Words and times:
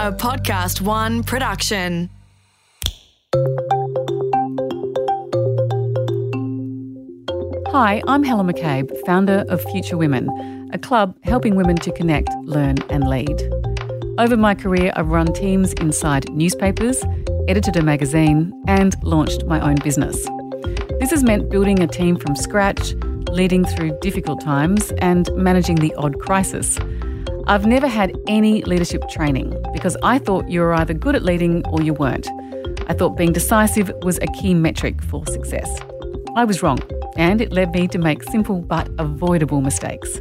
a 0.00 0.10
Podcast 0.10 0.80
One 0.80 1.22
production. 1.22 2.08
Hi, 7.66 8.00
I'm 8.08 8.22
Helen 8.22 8.46
McCabe, 8.46 8.90
founder 9.04 9.44
of 9.50 9.62
Future 9.72 9.98
Women, 9.98 10.70
a 10.72 10.78
club 10.78 11.14
helping 11.22 11.54
women 11.54 11.76
to 11.76 11.92
connect, 11.92 12.30
learn, 12.44 12.78
and 12.88 13.10
lead. 13.10 13.42
Over 14.16 14.38
my 14.38 14.54
career, 14.54 14.90
I've 14.96 15.08
run 15.08 15.34
teams 15.34 15.74
inside 15.74 16.32
newspapers, 16.32 17.04
edited 17.46 17.76
a 17.76 17.82
magazine, 17.82 18.54
and 18.66 18.96
launched 19.02 19.44
my 19.44 19.60
own 19.60 19.74
business. 19.84 20.16
This 20.98 21.10
has 21.10 21.22
meant 21.22 21.50
building 21.50 21.82
a 21.82 21.86
team 21.86 22.16
from 22.16 22.36
scratch, 22.36 22.94
leading 23.30 23.66
through 23.66 23.98
difficult 24.00 24.40
times, 24.40 24.92
and 24.92 25.28
managing 25.34 25.76
the 25.76 25.94
odd 25.96 26.18
crisis. 26.20 26.78
I've 27.50 27.66
never 27.66 27.88
had 27.88 28.16
any 28.28 28.62
leadership 28.62 29.08
training 29.08 29.60
because 29.72 29.96
I 30.04 30.20
thought 30.20 30.48
you 30.48 30.60
were 30.60 30.72
either 30.72 30.94
good 30.94 31.16
at 31.16 31.24
leading 31.24 31.66
or 31.66 31.82
you 31.82 31.92
weren't. 31.92 32.28
I 32.86 32.94
thought 32.94 33.16
being 33.16 33.32
decisive 33.32 33.90
was 34.02 34.18
a 34.18 34.28
key 34.40 34.54
metric 34.54 35.02
for 35.02 35.26
success. 35.26 35.68
I 36.36 36.44
was 36.44 36.62
wrong, 36.62 36.78
and 37.16 37.40
it 37.40 37.52
led 37.52 37.74
me 37.74 37.88
to 37.88 37.98
make 37.98 38.22
simple 38.22 38.60
but 38.60 38.88
avoidable 39.00 39.62
mistakes. 39.62 40.20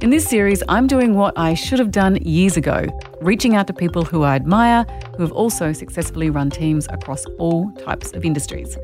In 0.00 0.10
this 0.10 0.26
series, 0.26 0.64
I'm 0.68 0.88
doing 0.88 1.14
what 1.14 1.38
I 1.38 1.54
should 1.54 1.78
have 1.78 1.92
done 1.92 2.16
years 2.16 2.56
ago 2.56 2.86
reaching 3.20 3.54
out 3.54 3.68
to 3.68 3.72
people 3.72 4.04
who 4.04 4.24
I 4.24 4.34
admire 4.34 4.84
who 5.16 5.22
have 5.22 5.30
also 5.30 5.72
successfully 5.72 6.28
run 6.28 6.50
teams 6.50 6.88
across 6.90 7.24
all 7.38 7.70
types 7.84 8.12
of 8.14 8.24
industries. 8.24 8.76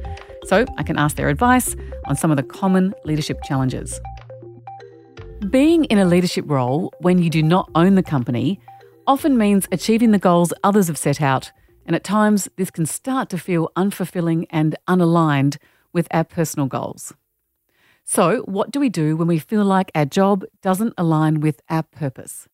So 0.44 0.64
I 0.78 0.84
can 0.84 0.96
ask 0.96 1.16
their 1.16 1.28
advice 1.28 1.74
on 2.04 2.14
some 2.14 2.30
of 2.30 2.36
the 2.36 2.44
common 2.44 2.94
leadership 3.04 3.40
challenges. 3.42 4.00
Being 5.48 5.86
in 5.86 5.98
a 5.98 6.04
leadership 6.04 6.44
role 6.46 6.92
when 7.00 7.18
you 7.18 7.30
do 7.30 7.42
not 7.42 7.70
own 7.74 7.94
the 7.94 8.02
company 8.02 8.60
often 9.06 9.38
means 9.38 9.66
achieving 9.72 10.10
the 10.10 10.18
goals 10.18 10.52
others 10.62 10.88
have 10.88 10.98
set 10.98 11.22
out, 11.22 11.50
and 11.86 11.96
at 11.96 12.04
times 12.04 12.46
this 12.56 12.70
can 12.70 12.84
start 12.84 13.30
to 13.30 13.38
feel 13.38 13.70
unfulfilling 13.74 14.46
and 14.50 14.76
unaligned 14.86 15.56
with 15.94 16.06
our 16.10 16.24
personal 16.24 16.66
goals. 16.66 17.14
So, 18.04 18.42
what 18.42 18.70
do 18.70 18.78
we 18.78 18.90
do 18.90 19.16
when 19.16 19.28
we 19.28 19.38
feel 19.38 19.64
like 19.64 19.90
our 19.94 20.04
job 20.04 20.44
doesn't 20.60 20.92
align 20.98 21.40
with 21.40 21.62
our 21.70 21.84
purpose? 21.84 22.46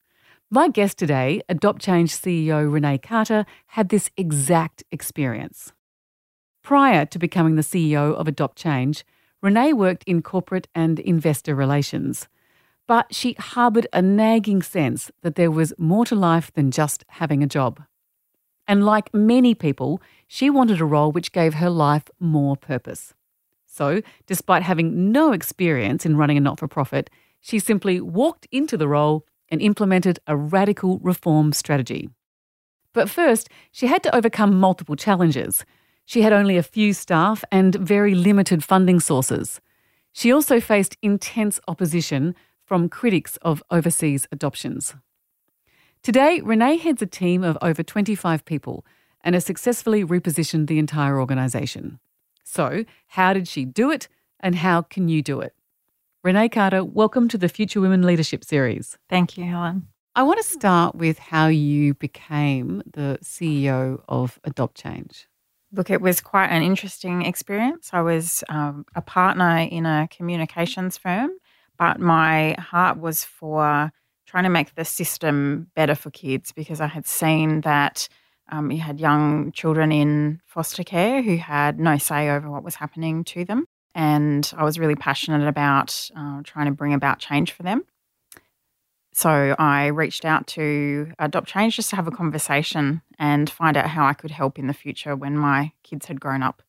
My 0.49 0.69
guest 0.69 0.97
today, 0.97 1.43
Adopt 1.49 1.83
Change 1.83 2.15
CEO 2.15 2.73
Renee 2.73 2.99
Carter, 2.99 3.47
had 3.67 3.89
this 3.89 4.11
exact 4.17 4.85
experience. 4.93 5.73
Prior 6.63 7.05
to 7.07 7.19
becoming 7.19 7.57
the 7.57 7.63
CEO 7.63 8.15
of 8.15 8.29
Adopt 8.29 8.57
Change, 8.57 9.05
Renee 9.43 9.73
worked 9.73 10.05
in 10.05 10.23
corporate 10.23 10.69
and 10.73 11.01
investor 11.01 11.55
relations. 11.55 12.29
But 12.87 13.15
she 13.15 13.35
harboured 13.39 13.89
a 13.93 14.01
nagging 14.01 14.63
sense 14.63 15.11
that 15.23 15.35
there 15.35 15.51
was 15.51 15.75
more 15.79 16.05
to 16.07 16.15
life 16.15 16.53
than 16.53 16.71
just 16.71 17.05
having 17.09 17.43
a 17.43 17.47
job. 17.47 17.83
And 18.69 18.85
like 18.85 19.15
many 19.15 19.55
people, 19.55 20.01
she 20.27 20.51
wanted 20.51 20.81
a 20.81 20.85
role 20.85 21.13
which 21.13 21.33
gave 21.33 21.55
her 21.55 21.71
life 21.71 22.11
more 22.19 22.57
purpose. 22.57 23.15
So, 23.65 24.01
despite 24.27 24.63
having 24.63 25.13
no 25.13 25.33
experience 25.33 26.07
in 26.07 26.17
running 26.17 26.37
a 26.37 26.41
not 26.41 26.59
for 26.59 26.69
profit, 26.69 27.11
she 27.41 27.59
simply 27.59 28.01
walked 28.01 28.47
into 28.51 28.77
the 28.77 28.89
role 28.89 29.27
and 29.49 29.61
implemented 29.61 30.19
a 30.27 30.37
radical 30.37 30.99
reform 31.01 31.53
strategy. 31.53 32.09
But 32.93 33.11
first, 33.11 33.49
she 33.71 33.87
had 33.87 34.03
to 34.05 34.17
overcome 34.17 34.59
multiple 34.59 34.97
challenges. 34.97 35.65
She 36.07 36.23
had 36.23 36.33
only 36.33 36.57
a 36.57 36.63
few 36.63 36.93
staff 36.93 37.45
and 37.53 37.75
very 37.75 38.15
limited 38.15 38.65
funding 38.65 39.01
sources. 39.01 39.61
She 40.13 40.33
also 40.33 40.61
faced 40.61 40.97
intense 41.03 41.61
opposition 41.69 42.35
from 42.67 42.89
critics 42.89 43.39
of 43.43 43.63
overseas 43.71 44.27
adoptions. 44.33 44.95
Today, 46.03 46.41
Renee 46.45 46.77
heads 46.77 47.01
a 47.01 47.07
team 47.07 47.43
of 47.43 47.57
over 47.63 47.83
25 47.83 48.45
people 48.45 48.85
and 49.23 49.35
has 49.35 49.45
successfully 49.45 50.05
repositioned 50.05 50.67
the 50.67 50.79
entire 50.79 51.19
organisation. 51.19 52.01
So, 52.45 52.85
how 53.09 53.33
did 53.33 53.49
she 53.49 53.65
do 53.65 53.91
it 53.91 54.09
and 54.41 54.57
how 54.57 54.83
can 54.83 55.09
you 55.09 55.23
do 55.23 55.41
it? 55.41 55.55
Renee 56.23 56.49
Carter, 56.49 56.85
welcome 56.85 57.29
to 57.29 57.39
the 57.39 57.49
Future 57.49 57.81
Women 57.81 58.03
Leadership 58.03 58.45
Series. 58.45 58.99
Thank 59.09 59.39
you, 59.39 59.45
Helen. 59.45 59.87
I 60.17 60.25
want 60.25 60.39
to 60.39 60.49
start 60.49 60.95
with 60.95 61.19
how 61.19 61.47
you 61.47 61.95
became 61.95 62.83
the 62.95 63.19
CEO 63.23 64.03
of 64.09 64.41
Adopt 64.45 64.77
Change. 64.77 65.29
Look, 65.73 65.91
it 65.91 66.01
was 66.01 66.21
quite 66.21 66.49
an 66.49 66.63
interesting 66.63 67.23
experience. 67.23 67.91
I 67.93 68.01
was 68.01 68.43
um, 68.49 68.87
a 68.95 69.03
partner 69.03 69.59
in 69.59 69.87
a 69.87 70.09
communications 70.11 70.97
firm, 70.97 71.31
but 71.79 72.01
my 72.01 72.55
heart 72.59 72.99
was 72.99 73.25
for 73.25 73.91
trying 74.27 74.45
to 74.45 74.51
make 74.51 74.75
the 74.75 74.85
system 74.85 75.71
better 75.75 75.95
for 75.95 76.11
kids 76.11 76.53
because 76.53 76.81
I 76.81 76.87
had 76.87 77.07
seen 77.07 77.63
that 77.63 78.09
um, 78.49 78.71
you 78.71 78.79
had 78.79 79.01
young 79.01 79.53
children 79.53 79.93
in 79.93 80.41
foster 80.47 80.85
care 80.85 81.23
who 81.23 81.37
had 81.37 81.81
no 81.81 81.99
say 81.99 82.31
over 82.31 82.51
what 82.51 82.65
was 82.65 82.77
happening 82.77 83.25
to 83.25 83.45
them. 83.45 83.67
And 83.95 84.53
I 84.57 84.65
was 84.65 84.79
really 84.79 84.95
passionate 84.95 85.47
about 85.49 86.11
uh, 86.15 86.43
trying 86.45 86.67
to 86.67 86.73
bring 86.73 86.93
about 86.93 87.19
change 87.19 87.53
for 87.53 87.63
them. 87.63 87.85
So 89.15 89.57
I 89.59 89.87
reached 89.87 90.27
out 90.27 90.47
to 90.49 91.13
Adopt 91.19 91.49
Change 91.49 91.77
just 91.77 91.89
to 91.91 91.97
have 91.97 92.07
a 92.07 92.11
conversation 92.11 93.01
and 93.19 93.49
find 93.49 93.75
out 93.79 93.89
how 93.89 94.05
I 94.05 94.13
could 94.13 94.31
help 94.31 94.59
in 94.59 94.67
the 94.67 94.75
future 94.75 95.17
when 95.17 95.39
my 95.39 95.73
kids 95.83 96.05
had 96.05 96.21
grown 96.21 96.43
up. 96.43 96.63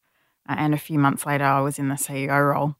Uh, 0.47 0.55
and 0.57 0.73
a 0.73 0.77
few 0.77 0.97
months 0.97 1.25
later, 1.25 1.43
I 1.43 1.59
was 1.59 1.77
in 1.77 1.89
the 1.89 1.95
CEO 1.95 2.53
role. 2.53 2.77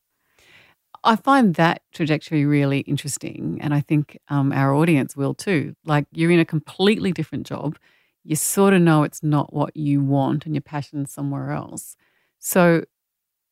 I 1.07 1.15
find 1.15 1.55
that 1.55 1.81
trajectory 1.93 2.45
really 2.45 2.81
interesting. 2.81 3.59
And 3.61 3.73
I 3.73 3.79
think 3.79 4.17
um, 4.27 4.51
our 4.51 4.73
audience 4.73 5.15
will 5.15 5.33
too. 5.33 5.73
Like 5.85 6.05
you're 6.11 6.31
in 6.31 6.39
a 6.39 6.45
completely 6.45 7.13
different 7.13 7.47
job. 7.47 7.77
You 8.25 8.35
sort 8.35 8.73
of 8.73 8.81
know 8.81 9.03
it's 9.03 9.23
not 9.23 9.53
what 9.53 9.75
you 9.77 10.01
want 10.01 10.45
and 10.45 10.53
your 10.53 10.61
passion 10.61 11.05
somewhere 11.05 11.51
else. 11.51 11.95
So, 12.39 12.83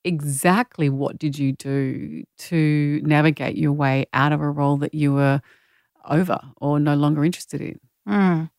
exactly 0.04 0.90
what 0.90 1.18
did 1.18 1.40
you 1.40 1.54
do 1.54 2.24
to 2.38 3.02
navigate 3.04 3.58
your 3.58 3.72
way 3.72 4.06
out 4.14 4.34
of 4.34 4.42
a 4.42 4.50
role 4.50 4.78
that 4.78 4.94
you 4.94 5.14
were 5.14 5.42
over 6.08 6.40
or 6.58 6.78
no 6.78 6.94
longer 6.94 7.24
interested 7.24 7.62
in? 7.62 7.80
Mm. 8.08 8.50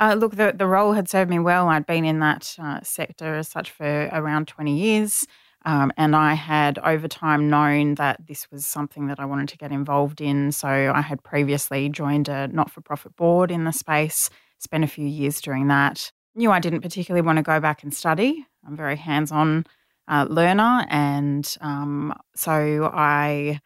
Uh, 0.00 0.14
look, 0.18 0.34
the, 0.34 0.52
the 0.56 0.66
role 0.66 0.94
had 0.94 1.08
served 1.08 1.30
me 1.30 1.38
well. 1.38 1.68
I'd 1.68 1.86
been 1.86 2.04
in 2.04 2.18
that 2.18 2.56
uh, 2.58 2.80
sector 2.82 3.36
as 3.36 3.48
such 3.48 3.70
for 3.70 4.08
around 4.12 4.48
20 4.48 4.76
years. 4.76 5.24
Um, 5.64 5.92
and 5.96 6.16
I 6.16 6.34
had 6.34 6.78
over 6.78 7.06
time 7.06 7.50
known 7.50 7.96
that 7.96 8.26
this 8.26 8.50
was 8.50 8.64
something 8.64 9.08
that 9.08 9.20
I 9.20 9.26
wanted 9.26 9.48
to 9.50 9.58
get 9.58 9.72
involved 9.72 10.20
in. 10.20 10.52
So 10.52 10.68
I 10.68 11.00
had 11.02 11.22
previously 11.22 11.88
joined 11.88 12.28
a 12.28 12.48
not 12.48 12.70
for 12.70 12.80
profit 12.80 13.14
board 13.16 13.50
in 13.50 13.64
the 13.64 13.72
space, 13.72 14.30
spent 14.58 14.84
a 14.84 14.88
few 14.88 15.06
years 15.06 15.40
doing 15.40 15.68
that. 15.68 16.10
Knew 16.34 16.50
I 16.50 16.60
didn't 16.60 16.80
particularly 16.80 17.24
want 17.24 17.36
to 17.36 17.42
go 17.42 17.60
back 17.60 17.82
and 17.82 17.92
study. 17.92 18.46
I'm 18.66 18.76
very 18.76 18.96
hands 18.96 19.32
on 19.32 19.66
uh, 20.08 20.26
learner. 20.28 20.86
And 20.88 21.56
um, 21.60 22.14
so 22.34 22.90
I 22.92 23.60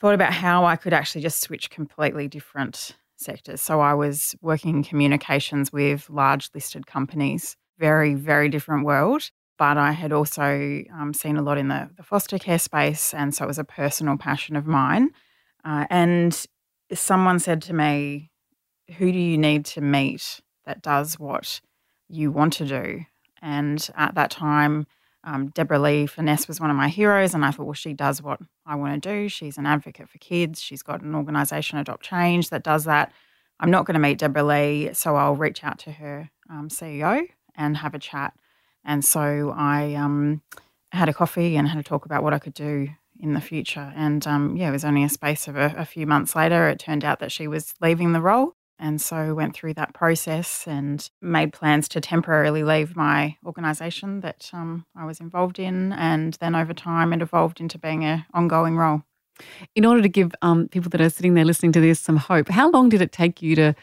thought 0.00 0.14
about 0.14 0.32
how 0.32 0.64
I 0.64 0.76
could 0.76 0.92
actually 0.92 1.22
just 1.22 1.40
switch 1.40 1.70
completely 1.70 2.28
different 2.28 2.92
sectors. 3.16 3.60
So 3.60 3.80
I 3.80 3.94
was 3.94 4.36
working 4.42 4.76
in 4.76 4.82
communications 4.84 5.72
with 5.72 6.08
large 6.10 6.50
listed 6.54 6.86
companies, 6.86 7.56
very, 7.78 8.14
very 8.14 8.48
different 8.48 8.84
world. 8.84 9.30
But 9.58 9.78
I 9.78 9.92
had 9.92 10.12
also 10.12 10.82
um, 10.92 11.14
seen 11.14 11.36
a 11.36 11.42
lot 11.42 11.58
in 11.58 11.68
the, 11.68 11.88
the, 11.96 12.02
foster 12.02 12.38
care 12.38 12.58
space. 12.58 13.14
And 13.14 13.34
so 13.34 13.44
it 13.44 13.48
was 13.48 13.58
a 13.58 13.64
personal 13.64 14.18
passion 14.18 14.54
of 14.54 14.66
mine. 14.66 15.10
Uh, 15.64 15.86
and 15.88 16.46
someone 16.92 17.38
said 17.38 17.62
to 17.62 17.72
me, 17.72 18.30
Who 18.98 19.10
do 19.10 19.18
you 19.18 19.38
need 19.38 19.64
to 19.66 19.80
meet 19.80 20.40
that 20.66 20.82
does 20.82 21.18
what 21.18 21.60
you 22.08 22.30
want 22.30 22.52
to 22.54 22.66
do? 22.66 23.06
And 23.40 23.88
at 23.96 24.14
that 24.14 24.30
time, 24.30 24.86
um, 25.26 25.48
Deborah 25.48 25.80
Lee 25.80 26.06
Furness 26.06 26.46
was 26.46 26.60
one 26.60 26.70
of 26.70 26.76
my 26.76 26.88
heroes, 26.88 27.34
and 27.34 27.44
I 27.44 27.50
thought, 27.50 27.66
well, 27.66 27.72
she 27.72 27.92
does 27.92 28.22
what 28.22 28.40
I 28.64 28.76
want 28.76 29.02
to 29.02 29.08
do. 29.08 29.28
She's 29.28 29.58
an 29.58 29.66
advocate 29.66 30.08
for 30.08 30.18
kids. 30.18 30.62
She's 30.62 30.84
got 30.84 31.02
an 31.02 31.16
organisation, 31.16 31.78
Adopt 31.78 32.04
Change, 32.04 32.48
that 32.50 32.62
does 32.62 32.84
that. 32.84 33.12
I'm 33.58 33.70
not 33.70 33.86
going 33.86 33.94
to 33.94 34.00
meet 34.00 34.18
Deborah 34.18 34.44
Lee, 34.44 34.90
so 34.92 35.16
I'll 35.16 35.34
reach 35.34 35.64
out 35.64 35.80
to 35.80 35.92
her 35.92 36.30
um, 36.48 36.68
CEO 36.68 37.26
and 37.56 37.78
have 37.78 37.94
a 37.94 37.98
chat. 37.98 38.34
And 38.86 39.04
so 39.04 39.52
I 39.54 39.94
um, 39.94 40.42
had 40.92 41.08
a 41.08 41.14
coffee 41.14 41.56
and 41.56 41.68
had 41.68 41.78
a 41.78 41.82
talk 41.82 42.06
about 42.06 42.22
what 42.22 42.32
I 42.32 42.38
could 42.38 42.54
do 42.54 42.88
in 43.18 43.34
the 43.34 43.40
future. 43.40 43.92
And 43.96 44.26
um, 44.26 44.56
yeah, 44.56 44.68
it 44.68 44.72
was 44.72 44.84
only 44.84 45.02
a 45.02 45.08
space 45.08 45.48
of 45.48 45.56
a, 45.56 45.74
a 45.76 45.84
few 45.84 46.06
months 46.06 46.36
later. 46.36 46.68
It 46.68 46.78
turned 46.78 47.04
out 47.04 47.18
that 47.18 47.32
she 47.32 47.48
was 47.48 47.74
leaving 47.80 48.12
the 48.12 48.20
role. 48.20 48.54
And 48.78 49.00
so 49.00 49.34
went 49.34 49.54
through 49.54 49.74
that 49.74 49.94
process 49.94 50.66
and 50.66 51.08
made 51.22 51.52
plans 51.52 51.88
to 51.88 52.00
temporarily 52.00 52.62
leave 52.62 52.94
my 52.94 53.36
organisation 53.44 54.20
that 54.20 54.50
um, 54.52 54.84
I 54.94 55.06
was 55.06 55.18
involved 55.18 55.58
in. 55.58 55.92
And 55.94 56.34
then 56.34 56.54
over 56.54 56.74
time, 56.74 57.12
it 57.12 57.22
evolved 57.22 57.60
into 57.60 57.78
being 57.78 58.04
an 58.04 58.26
ongoing 58.34 58.76
role. 58.76 59.02
In 59.74 59.84
order 59.84 60.02
to 60.02 60.08
give 60.08 60.32
um, 60.42 60.68
people 60.68 60.90
that 60.90 61.00
are 61.00 61.10
sitting 61.10 61.34
there 61.34 61.44
listening 61.44 61.72
to 61.72 61.80
this 61.80 62.00
some 62.00 62.16
hope, 62.16 62.48
how 62.48 62.70
long 62.70 62.88
did 62.88 63.00
it 63.02 63.12
take 63.12 63.42
you 63.42 63.56
to 63.56 63.74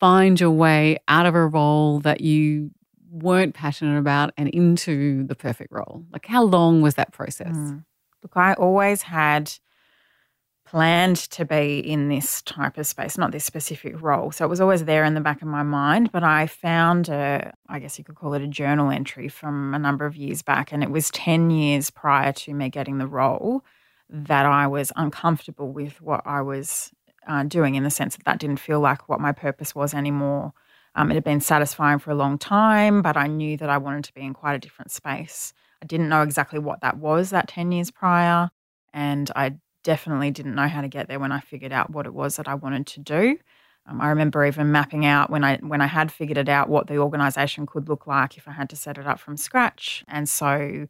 find 0.00 0.40
your 0.40 0.50
way 0.50 0.98
out 1.08 1.26
of 1.26 1.34
a 1.34 1.46
role 1.46 2.00
that 2.00 2.20
you 2.20 2.70
weren't 3.12 3.54
passionate 3.54 3.98
about 3.98 4.32
and 4.36 4.48
into 4.48 5.24
the 5.24 5.34
perfect 5.34 5.70
role? 5.70 6.04
Like, 6.12 6.26
how 6.26 6.42
long 6.42 6.82
was 6.82 6.94
that 6.94 7.12
process? 7.12 7.54
Mm. 7.54 7.84
Look, 8.22 8.32
I 8.36 8.54
always 8.54 9.02
had 9.02 9.52
planned 10.64 11.16
to 11.16 11.44
be 11.44 11.80
in 11.80 12.08
this 12.08 12.40
type 12.42 12.78
of 12.78 12.86
space, 12.86 13.18
not 13.18 13.30
this 13.30 13.44
specific 13.44 14.00
role. 14.00 14.30
So 14.30 14.42
it 14.44 14.48
was 14.48 14.60
always 14.60 14.86
there 14.86 15.04
in 15.04 15.12
the 15.12 15.20
back 15.20 15.42
of 15.42 15.48
my 15.48 15.62
mind. 15.62 16.10
But 16.12 16.24
I 16.24 16.46
found 16.46 17.10
a, 17.10 17.52
I 17.68 17.78
guess 17.78 17.98
you 17.98 18.04
could 18.04 18.14
call 18.14 18.32
it 18.32 18.40
a 18.40 18.46
journal 18.46 18.90
entry 18.90 19.28
from 19.28 19.74
a 19.74 19.78
number 19.78 20.06
of 20.06 20.16
years 20.16 20.40
back. 20.40 20.72
And 20.72 20.82
it 20.82 20.90
was 20.90 21.10
10 21.10 21.50
years 21.50 21.90
prior 21.90 22.32
to 22.32 22.54
me 22.54 22.70
getting 22.70 22.96
the 22.96 23.06
role 23.06 23.62
that 24.08 24.46
I 24.46 24.66
was 24.66 24.92
uncomfortable 24.96 25.70
with 25.70 26.00
what 26.00 26.22
I 26.24 26.40
was 26.40 26.90
uh, 27.26 27.42
doing 27.44 27.74
in 27.74 27.84
the 27.84 27.90
sense 27.90 28.16
that 28.16 28.24
that 28.24 28.38
didn't 28.38 28.60
feel 28.60 28.80
like 28.80 29.10
what 29.10 29.20
my 29.20 29.32
purpose 29.32 29.74
was 29.74 29.92
anymore. 29.92 30.54
Um, 30.94 31.10
it 31.10 31.14
had 31.14 31.24
been 31.24 31.40
satisfying 31.40 31.98
for 31.98 32.10
a 32.10 32.14
long 32.14 32.38
time, 32.38 33.02
but 33.02 33.16
I 33.16 33.26
knew 33.26 33.56
that 33.56 33.70
I 33.70 33.78
wanted 33.78 34.04
to 34.04 34.14
be 34.14 34.22
in 34.22 34.34
quite 34.34 34.54
a 34.54 34.58
different 34.58 34.90
space. 34.90 35.52
I 35.82 35.86
didn't 35.86 36.08
know 36.08 36.22
exactly 36.22 36.58
what 36.58 36.80
that 36.82 36.98
was 36.98 37.30
that 37.30 37.48
10 37.48 37.72
years 37.72 37.90
prior. 37.90 38.50
And 38.92 39.30
I 39.34 39.54
definitely 39.84 40.30
didn't 40.30 40.54
know 40.54 40.68
how 40.68 40.80
to 40.80 40.88
get 40.88 41.08
there 41.08 41.18
when 41.18 41.32
I 41.32 41.40
figured 41.40 41.72
out 41.72 41.90
what 41.90 42.06
it 42.06 42.14
was 42.14 42.36
that 42.36 42.46
I 42.48 42.54
wanted 42.54 42.86
to 42.88 43.00
do. 43.00 43.38
Um, 43.86 44.00
I 44.00 44.08
remember 44.10 44.44
even 44.44 44.70
mapping 44.70 45.04
out 45.04 45.28
when 45.28 45.42
I 45.42 45.56
when 45.56 45.80
I 45.80 45.86
had 45.86 46.12
figured 46.12 46.38
it 46.38 46.48
out 46.48 46.68
what 46.68 46.86
the 46.86 46.98
organisation 46.98 47.66
could 47.66 47.88
look 47.88 48.06
like 48.06 48.36
if 48.36 48.46
I 48.46 48.52
had 48.52 48.70
to 48.70 48.76
set 48.76 48.96
it 48.96 49.06
up 49.06 49.18
from 49.18 49.36
scratch. 49.36 50.04
And 50.06 50.28
so 50.28 50.86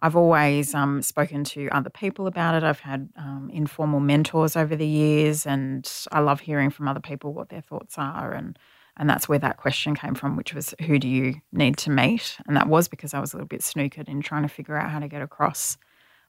I've 0.00 0.16
always 0.16 0.74
um, 0.74 1.00
spoken 1.00 1.44
to 1.44 1.68
other 1.70 1.88
people 1.88 2.26
about 2.26 2.54
it. 2.54 2.62
I've 2.62 2.80
had 2.80 3.08
um, 3.16 3.48
informal 3.52 4.00
mentors 4.00 4.56
over 4.56 4.76
the 4.76 4.86
years, 4.86 5.46
and 5.46 5.90
I 6.12 6.20
love 6.20 6.40
hearing 6.40 6.68
from 6.68 6.88
other 6.88 7.00
people 7.00 7.32
what 7.32 7.48
their 7.48 7.62
thoughts 7.62 7.94
are. 7.96 8.32
And 8.32 8.58
and 8.96 9.08
that's 9.08 9.28
where 9.28 9.38
that 9.40 9.56
question 9.56 9.94
came 9.94 10.14
from, 10.14 10.36
which 10.36 10.54
was, 10.54 10.74
who 10.86 10.98
do 10.98 11.08
you 11.08 11.34
need 11.52 11.76
to 11.78 11.90
meet? 11.90 12.36
And 12.46 12.56
that 12.56 12.68
was 12.68 12.88
because 12.88 13.12
I 13.12 13.20
was 13.20 13.32
a 13.32 13.36
little 13.36 13.48
bit 13.48 13.60
snookered 13.60 14.08
in 14.08 14.22
trying 14.22 14.42
to 14.42 14.48
figure 14.48 14.76
out 14.76 14.90
how 14.90 15.00
to 15.00 15.08
get 15.08 15.22
across 15.22 15.76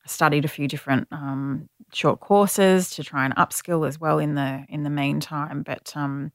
I 0.05 0.07
studied 0.07 0.45
a 0.45 0.49
few 0.49 0.67
different 0.67 1.07
um, 1.11 1.67
short 1.91 2.19
courses 2.19 2.91
to 2.91 3.03
try 3.03 3.25
and 3.25 3.35
upskill 3.35 3.87
as 3.87 3.99
well 3.99 4.19
in 4.19 4.35
the 4.35 4.63
in 4.69 4.83
the 4.83 4.89
meantime. 4.89 5.63
But 5.63 5.93
um, 5.95 6.31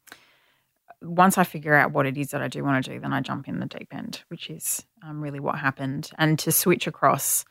once 1.01 1.39
I 1.39 1.45
figure 1.45 1.75
out 1.75 1.93
what 1.93 2.07
it 2.07 2.19
is 2.19 2.31
that 2.31 2.43
I 2.43 2.49
do 2.49 2.65
want 2.65 2.85
to 2.85 2.91
do, 2.93 3.01
then 3.01 3.13
I 3.13 3.21
jump 3.21 3.49
in 3.49 3.61
the 3.61 3.67
deep 3.67 3.95
end, 3.95 4.23
which 4.29 4.51
is 4.51 4.85
um, 5.03 5.21
really 5.21 5.41
what 5.41 5.59
happened. 5.59 6.11
And 6.19 6.39
to 6.41 6.51
switch 6.51 6.87
across, 6.89 7.45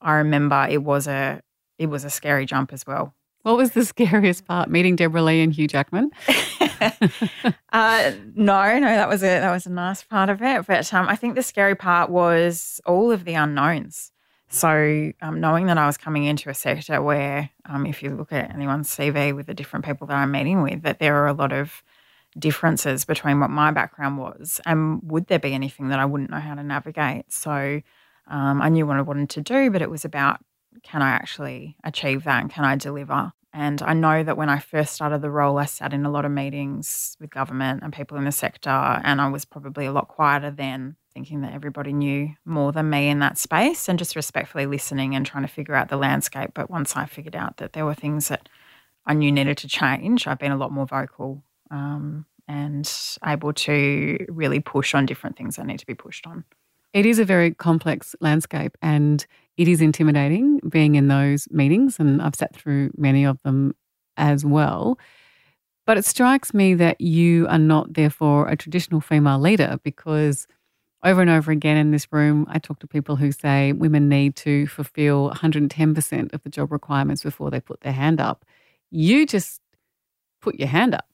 I 0.00 0.14
remember 0.14 0.66
it 0.68 0.82
was 0.82 1.06
a 1.06 1.40
it 1.78 1.86
was 1.86 2.04
a 2.04 2.10
scary 2.10 2.46
jump 2.46 2.72
as 2.72 2.84
well. 2.84 3.14
What 3.42 3.56
was 3.56 3.70
the 3.72 3.84
scariest 3.84 4.46
part? 4.46 4.68
Meeting 4.70 4.96
Deborah 4.96 5.22
Lee 5.22 5.42
and 5.42 5.52
Hugh 5.52 5.66
Jackman? 5.66 6.10
uh, 7.72 8.12
no, 8.34 8.78
no, 8.78 8.86
that 8.86 9.08
was 9.08 9.22
a 9.22 9.26
that 9.26 9.50
was 9.50 9.66
a 9.66 9.70
nice 9.70 10.02
part 10.02 10.28
of 10.28 10.42
it. 10.42 10.66
But 10.66 10.92
um, 10.92 11.08
I 11.08 11.16
think 11.16 11.34
the 11.34 11.42
scary 11.42 11.74
part 11.74 12.10
was 12.10 12.80
all 12.84 13.10
of 13.10 13.24
the 13.24 13.34
unknowns. 13.34 14.12
So, 14.52 15.12
um, 15.22 15.40
knowing 15.40 15.66
that 15.66 15.78
I 15.78 15.86
was 15.86 15.96
coming 15.96 16.24
into 16.24 16.50
a 16.50 16.54
sector 16.54 17.00
where, 17.00 17.50
um, 17.66 17.86
if 17.86 18.02
you 18.02 18.10
look 18.10 18.32
at 18.32 18.52
anyone's 18.52 18.90
CV 18.90 19.34
with 19.34 19.46
the 19.46 19.54
different 19.54 19.84
people 19.84 20.08
that 20.08 20.16
I'm 20.16 20.32
meeting 20.32 20.62
with, 20.62 20.82
that 20.82 20.98
there 20.98 21.22
are 21.22 21.28
a 21.28 21.32
lot 21.32 21.52
of 21.52 21.84
differences 22.36 23.04
between 23.04 23.38
what 23.38 23.50
my 23.50 23.70
background 23.70 24.18
was 24.18 24.60
and 24.66 25.00
would 25.04 25.28
there 25.28 25.38
be 25.38 25.54
anything 25.54 25.88
that 25.88 26.00
I 26.00 26.04
wouldn't 26.04 26.30
know 26.30 26.40
how 26.40 26.56
to 26.56 26.64
navigate. 26.64 27.32
So, 27.32 27.80
um, 28.26 28.60
I 28.60 28.68
knew 28.70 28.88
what 28.88 28.96
I 28.96 29.02
wanted 29.02 29.30
to 29.30 29.40
do, 29.40 29.70
but 29.70 29.82
it 29.82 29.90
was 29.90 30.04
about 30.04 30.40
can 30.82 31.02
I 31.02 31.10
actually 31.10 31.76
achieve 31.84 32.24
that 32.24 32.42
and 32.42 32.50
can 32.50 32.64
I 32.64 32.76
deliver? 32.76 33.32
And 33.52 33.82
I 33.82 33.94
know 33.94 34.22
that 34.22 34.36
when 34.36 34.48
I 34.48 34.60
first 34.60 34.94
started 34.94 35.22
the 35.22 35.30
role, 35.30 35.58
I 35.58 35.64
sat 35.64 35.92
in 35.92 36.06
a 36.06 36.10
lot 36.10 36.24
of 36.24 36.30
meetings 36.30 37.16
with 37.20 37.30
government 37.30 37.82
and 37.82 37.92
people 37.92 38.16
in 38.16 38.24
the 38.24 38.32
sector, 38.32 38.70
and 38.70 39.20
I 39.20 39.28
was 39.28 39.44
probably 39.44 39.86
a 39.86 39.92
lot 39.92 40.08
quieter 40.08 40.52
then 40.52 40.96
thinking 41.12 41.40
that 41.40 41.52
everybody 41.52 41.92
knew 41.92 42.30
more 42.44 42.70
than 42.70 42.88
me 42.88 43.08
in 43.08 43.18
that 43.18 43.36
space 43.36 43.88
and 43.88 43.98
just 43.98 44.14
respectfully 44.14 44.66
listening 44.66 45.14
and 45.14 45.26
trying 45.26 45.42
to 45.42 45.52
figure 45.52 45.74
out 45.74 45.88
the 45.88 45.96
landscape. 45.96 46.50
But 46.54 46.70
once 46.70 46.96
I 46.96 47.06
figured 47.06 47.34
out 47.34 47.56
that 47.56 47.72
there 47.72 47.84
were 47.84 47.94
things 47.94 48.28
that 48.28 48.48
I 49.06 49.14
knew 49.14 49.32
needed 49.32 49.58
to 49.58 49.68
change, 49.68 50.26
I've 50.28 50.38
been 50.38 50.52
a 50.52 50.56
lot 50.56 50.70
more 50.70 50.86
vocal 50.86 51.42
um, 51.70 52.26
and 52.46 52.90
able 53.26 53.52
to 53.52 54.24
really 54.28 54.60
push 54.60 54.94
on 54.94 55.06
different 55.06 55.36
things 55.36 55.56
that 55.56 55.66
need 55.66 55.80
to 55.80 55.86
be 55.86 55.94
pushed 55.94 56.26
on. 56.26 56.44
It 56.92 57.06
is 57.06 57.18
a 57.18 57.24
very 57.24 57.54
complex 57.54 58.14
landscape 58.20 58.76
and 58.82 59.24
it 59.56 59.68
is 59.68 59.80
intimidating 59.80 60.60
being 60.68 60.94
in 60.94 61.08
those 61.08 61.48
meetings. 61.50 61.98
And 61.98 62.22
I've 62.22 62.34
sat 62.34 62.54
through 62.54 62.90
many 62.96 63.24
of 63.24 63.42
them 63.42 63.74
as 64.16 64.44
well. 64.44 64.98
But 65.86 65.98
it 65.98 66.04
strikes 66.04 66.54
me 66.54 66.74
that 66.74 67.00
you 67.00 67.46
are 67.48 67.58
not, 67.58 67.94
therefore, 67.94 68.48
a 68.48 68.56
traditional 68.56 69.00
female 69.00 69.40
leader 69.40 69.78
because 69.82 70.46
over 71.02 71.20
and 71.20 71.30
over 71.30 71.50
again 71.50 71.76
in 71.76 71.90
this 71.90 72.06
room, 72.12 72.46
I 72.48 72.58
talk 72.58 72.78
to 72.80 72.86
people 72.86 73.16
who 73.16 73.32
say 73.32 73.72
women 73.72 74.08
need 74.08 74.36
to 74.36 74.66
fulfill 74.66 75.30
110% 75.30 76.34
of 76.34 76.42
the 76.42 76.50
job 76.50 76.70
requirements 76.70 77.22
before 77.22 77.50
they 77.50 77.60
put 77.60 77.80
their 77.80 77.92
hand 77.92 78.20
up. 78.20 78.44
You 78.90 79.26
just 79.26 79.60
put 80.40 80.56
your 80.56 80.68
hand 80.68 80.94
up. 80.94 81.06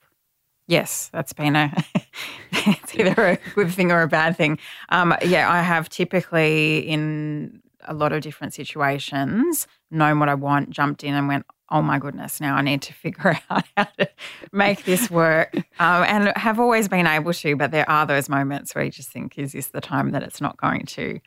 Yes, 0.66 1.08
that's 1.12 1.32
been 1.32 1.54
a 1.54 1.72
it's 2.52 2.94
either 2.96 3.24
a 3.24 3.38
good 3.54 3.72
thing 3.72 3.92
or 3.92 4.02
a 4.02 4.08
bad 4.08 4.36
thing. 4.36 4.58
Um, 4.88 5.14
yeah, 5.24 5.50
I 5.50 5.62
have 5.62 5.88
typically 5.88 6.78
in 6.80 7.62
a 7.86 7.94
lot 7.94 8.12
of 8.12 8.22
different 8.22 8.54
situations 8.54 9.66
known 9.90 10.18
what 10.18 10.28
I 10.28 10.34
want, 10.34 10.70
jumped 10.70 11.04
in 11.04 11.14
and 11.14 11.28
went, 11.28 11.46
oh 11.70 11.82
my 11.82 11.98
goodness, 11.98 12.40
now 12.40 12.54
I 12.54 12.62
need 12.62 12.82
to 12.82 12.92
figure 12.92 13.38
out 13.50 13.64
how 13.76 13.84
to 13.98 14.08
make 14.52 14.84
this 14.84 15.10
work. 15.10 15.54
Um, 15.78 16.04
and 16.04 16.32
have 16.36 16.60
always 16.60 16.88
been 16.88 17.06
able 17.06 17.32
to, 17.34 17.56
but 17.56 17.70
there 17.70 17.88
are 17.90 18.06
those 18.06 18.28
moments 18.28 18.74
where 18.74 18.84
you 18.84 18.90
just 18.90 19.10
think, 19.10 19.38
is 19.38 19.52
this 19.52 19.68
the 19.68 19.80
time 19.80 20.10
that 20.12 20.22
it's 20.22 20.40
not 20.40 20.56
going 20.56 20.86
to, 20.86 21.20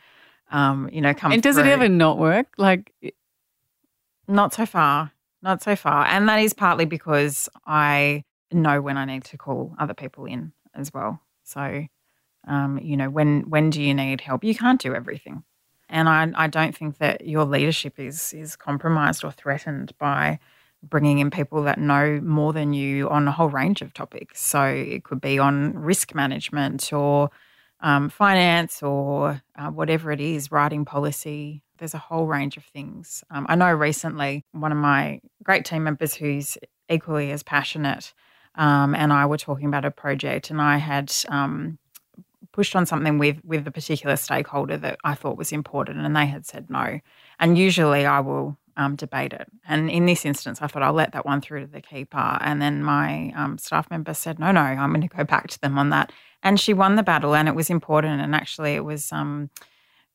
um, 0.52 0.90
you 0.92 1.02
know, 1.02 1.14
come 1.14 1.32
And 1.32 1.44
does 1.44 1.56
through? 1.56 1.66
it 1.66 1.70
ever 1.70 1.90
not 1.90 2.18
work? 2.18 2.48
Like, 2.58 2.94
not 4.28 4.54
so 4.54 4.66
far, 4.66 5.12
not 5.42 5.62
so 5.62 5.76
far. 5.76 6.06
And 6.06 6.28
that 6.30 6.40
is 6.40 6.54
partly 6.54 6.86
because 6.86 7.50
I 7.66 8.24
know 8.52 8.82
when 8.82 8.98
I 8.98 9.06
need 9.06 9.24
to 9.26 9.38
call 9.38 9.76
other 9.80 9.94
people 9.94 10.26
in 10.26 10.54
as 10.74 10.94
well. 10.94 11.22
So, 11.44 11.86
um, 12.48 12.80
you 12.82 12.96
know, 12.96 13.10
when 13.10 13.50
when 13.50 13.70
do 13.70 13.82
you 13.82 13.94
need 13.94 14.22
help? 14.22 14.44
You 14.44 14.56
can't 14.56 14.80
do 14.80 14.96
everything. 14.96 15.44
And 15.89 16.07
I, 16.07 16.31
I 16.36 16.47
don't 16.47 16.75
think 16.75 16.97
that 16.97 17.25
your 17.25 17.45
leadership 17.45 18.00
is 18.00 18.33
is 18.33 18.56
compromised 18.56 19.24
or 19.24 19.31
threatened 19.31 19.94
by 19.97 20.39
bringing 20.81 21.19
in 21.19 21.30
people 21.30 21.63
that 21.63 21.77
know 21.77 22.21
more 22.24 22.53
than 22.53 22.74
you 22.74 23.09
on 23.09 23.27
a 23.27 23.31
whole 23.31 23.50
range 23.50 23.81
of 23.81 23.94
topics. 23.94 24.41
So 24.41 24.63
it 24.63 25.03
could 25.03 25.19
be 25.19 25.38
on 25.39 25.74
risk 25.74 26.15
management 26.15 26.94
or 26.94 27.31
um, 27.81 28.09
finance 28.09 28.81
or 28.81 29.41
uh, 29.57 29.69
whatever 29.69 30.12
it 30.12 30.21
is, 30.21 30.51
writing 30.51 30.86
policy. 30.86 31.62
There's 31.77 31.94
a 31.94 31.97
whole 31.97 32.27
range 32.27 32.56
of 32.56 32.63
things. 32.65 33.24
Um, 33.30 33.45
I 33.50 33.56
know 33.56 33.71
recently 33.74 34.45
one 34.51 34.71
of 34.71 34.77
my 34.77 35.21
great 35.44 35.65
team 35.65 35.83
members 35.83 36.13
who's 36.13 36.57
equally 36.89 37.31
as 37.31 37.44
passionate 37.44 38.13
um, 38.56 38.95
and 38.95 39.13
I 39.13 39.25
were 39.25 39.38
talking 39.38 39.68
about 39.68 39.86
a 39.86 39.91
project, 39.91 40.50
and 40.50 40.62
I 40.62 40.77
had 40.77 41.13
um, 41.30 41.77
pushed 42.60 42.75
on 42.75 42.86
something 42.86 43.18
with 43.18 43.38
with 43.46 43.66
a 43.66 43.72
particular 43.72 44.18
stakeholder 44.18 44.75
that 44.75 44.98
I 45.06 45.13
thought 45.16 45.38
was 45.38 45.54
important, 45.54 46.06
and 46.06 46.13
they 46.13 46.25
had 46.25 46.46
said 46.46 46.70
no. 46.70 47.00
And 47.39 47.58
usually, 47.58 48.06
I 48.06 48.20
will 48.20 48.58
um, 48.75 48.98
debate 48.98 49.32
it. 49.32 49.48
And 49.66 49.89
in 49.89 50.06
this 50.06 50.25
instance, 50.25 50.62
I 50.62 50.68
thought 50.68 50.84
I'll 50.84 50.92
let 50.92 51.13
that 51.13 51.25
one 51.25 51.39
through 51.39 51.62
to 51.62 51.68
the 51.68 51.80
keeper. 51.80 52.38
And 52.42 52.62
then 52.62 52.84
my 52.84 53.32
um, 53.34 53.58
staff 53.58 53.89
member 53.89 54.13
said, 54.13 54.39
no, 54.39 54.51
no, 54.51 54.60
I'm 54.60 54.92
going 54.92 55.08
to 55.08 55.16
go 55.16 55.24
back 55.24 55.48
to 55.48 55.62
them 55.62 55.78
on 55.78 55.89
that. 55.92 56.12
And 56.44 56.60
she 56.60 56.74
won 56.74 56.98
the 56.98 57.04
battle, 57.04 57.34
and 57.34 57.48
it 57.48 57.56
was 57.56 57.70
important. 57.70 58.20
And 58.20 58.36
actually, 58.36 58.74
it 58.75 58.84
was, 58.84 59.10
um, 59.13 59.50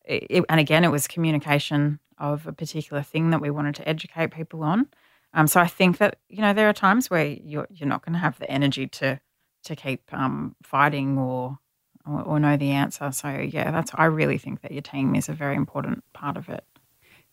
it, 0.05 0.45
and 0.51 0.61
again, 0.61 0.85
it 0.85 0.91
was 0.91 1.09
communication 1.09 1.99
of 2.19 2.47
a 2.47 2.53
particular 2.53 3.03
thing 3.03 3.31
that 3.31 3.41
we 3.41 3.51
wanted 3.51 3.75
to 3.77 3.89
educate 3.89 4.33
people 4.33 4.63
on. 4.63 4.87
Um, 5.33 5.47
so 5.47 5.63
I 5.63 5.67
think 5.67 5.97
that 5.97 6.19
you 6.29 6.43
know 6.43 6.53
there 6.53 6.69
are 6.69 6.75
times 6.75 7.09
where 7.09 7.25
you're 7.25 7.69
you're 7.71 7.89
not 7.89 8.05
going 8.05 8.13
to 8.13 8.19
have 8.19 8.39
the 8.39 8.51
energy 8.51 8.87
to 8.99 9.19
to 9.65 9.75
keep 9.75 10.03
um, 10.13 10.55
fighting 10.63 11.19
or, 11.19 11.59
or, 12.07 12.39
know 12.41 12.57
the 12.57 12.71
answer. 12.71 13.11
So 13.13 13.29
yeah, 13.29 13.71
that's 13.71 13.91
I 13.95 14.07
really 14.07 14.39
think 14.39 14.61
that 14.63 14.73
your 14.73 14.83
team 14.83 15.15
is 15.15 15.29
a 15.29 15.33
very 15.33 15.57
important 15.57 16.05
part 16.13 16.37
of 16.37 16.49
it. 16.49 16.65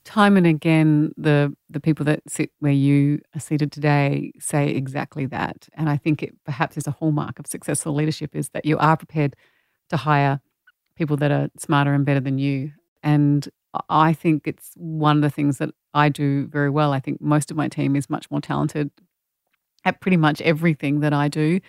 Time 0.03 0.37
and 0.37 0.47
again, 0.47 1.11
the 1.17 1.55
the 1.69 1.79
people 1.79 2.05
that 2.05 2.21
sit 2.27 2.51
where 2.59 2.71
you 2.71 3.19
are 3.35 3.39
seated 3.39 3.71
today 3.71 4.31
say 4.39 4.69
exactly 4.69 5.25
that, 5.27 5.67
and 5.73 5.89
I 5.89 5.97
think 5.97 6.23
it 6.23 6.35
perhaps 6.45 6.77
is 6.77 6.87
a 6.87 6.91
hallmark 6.91 7.37
of 7.37 7.47
successful 7.47 7.93
leadership 7.93 8.35
is 8.35 8.49
that 8.49 8.65
you 8.65 8.77
are 8.77 8.97
prepared 8.97 9.35
to 9.89 9.97
hire 9.97 10.41
people 10.95 11.17
that 11.17 11.31
are 11.31 11.49
smarter 11.57 11.93
and 11.93 12.05
better 12.05 12.19
than 12.19 12.37
you. 12.37 12.71
And 13.03 13.47
I 13.89 14.13
think 14.13 14.47
it's 14.47 14.71
one 14.75 15.17
of 15.17 15.21
the 15.21 15.29
things 15.29 15.57
that 15.59 15.69
I 15.93 16.09
do 16.09 16.47
very 16.47 16.69
well. 16.69 16.93
I 16.93 16.99
think 16.99 17.21
most 17.21 17.51
of 17.51 17.57
my 17.57 17.67
team 17.67 17.95
is 17.95 18.09
much 18.09 18.29
more 18.31 18.41
talented 18.41 18.91
at 19.85 19.99
pretty 20.01 20.17
much 20.17 20.41
everything 20.41 20.99
that 21.01 21.13
I 21.13 21.27
do. 21.27 21.59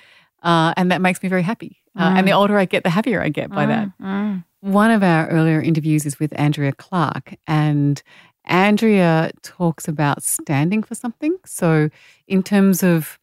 Uh, 0.42 0.74
and 0.76 0.90
that 0.90 1.00
makes 1.00 1.22
me 1.22 1.28
very 1.28 1.42
happy. 1.42 1.81
Uh, 1.96 2.10
mm. 2.10 2.18
And 2.18 2.26
the 2.26 2.32
mm. 2.32 2.38
older 2.38 2.58
I 2.58 2.64
get, 2.64 2.84
the 2.84 2.90
happier 2.90 3.22
I 3.22 3.28
get 3.28 3.50
by 3.50 3.66
mm, 3.66 3.68
that. 3.68 3.88
Mm. 4.00 4.44
One 4.60 4.90
of 4.90 5.02
our 5.02 5.28
earlier 5.28 5.60
interviews 5.60 6.06
is 6.06 6.18
with 6.18 6.32
Andrea 6.38 6.72
Clark, 6.72 7.34
and 7.46 8.02
Andrea 8.44 9.30
talks 9.42 9.88
about 9.88 10.22
standing 10.22 10.82
for 10.82 10.94
something. 10.94 11.36
So, 11.44 11.90
in 12.26 12.42
terms 12.42 12.82
of 12.82 13.18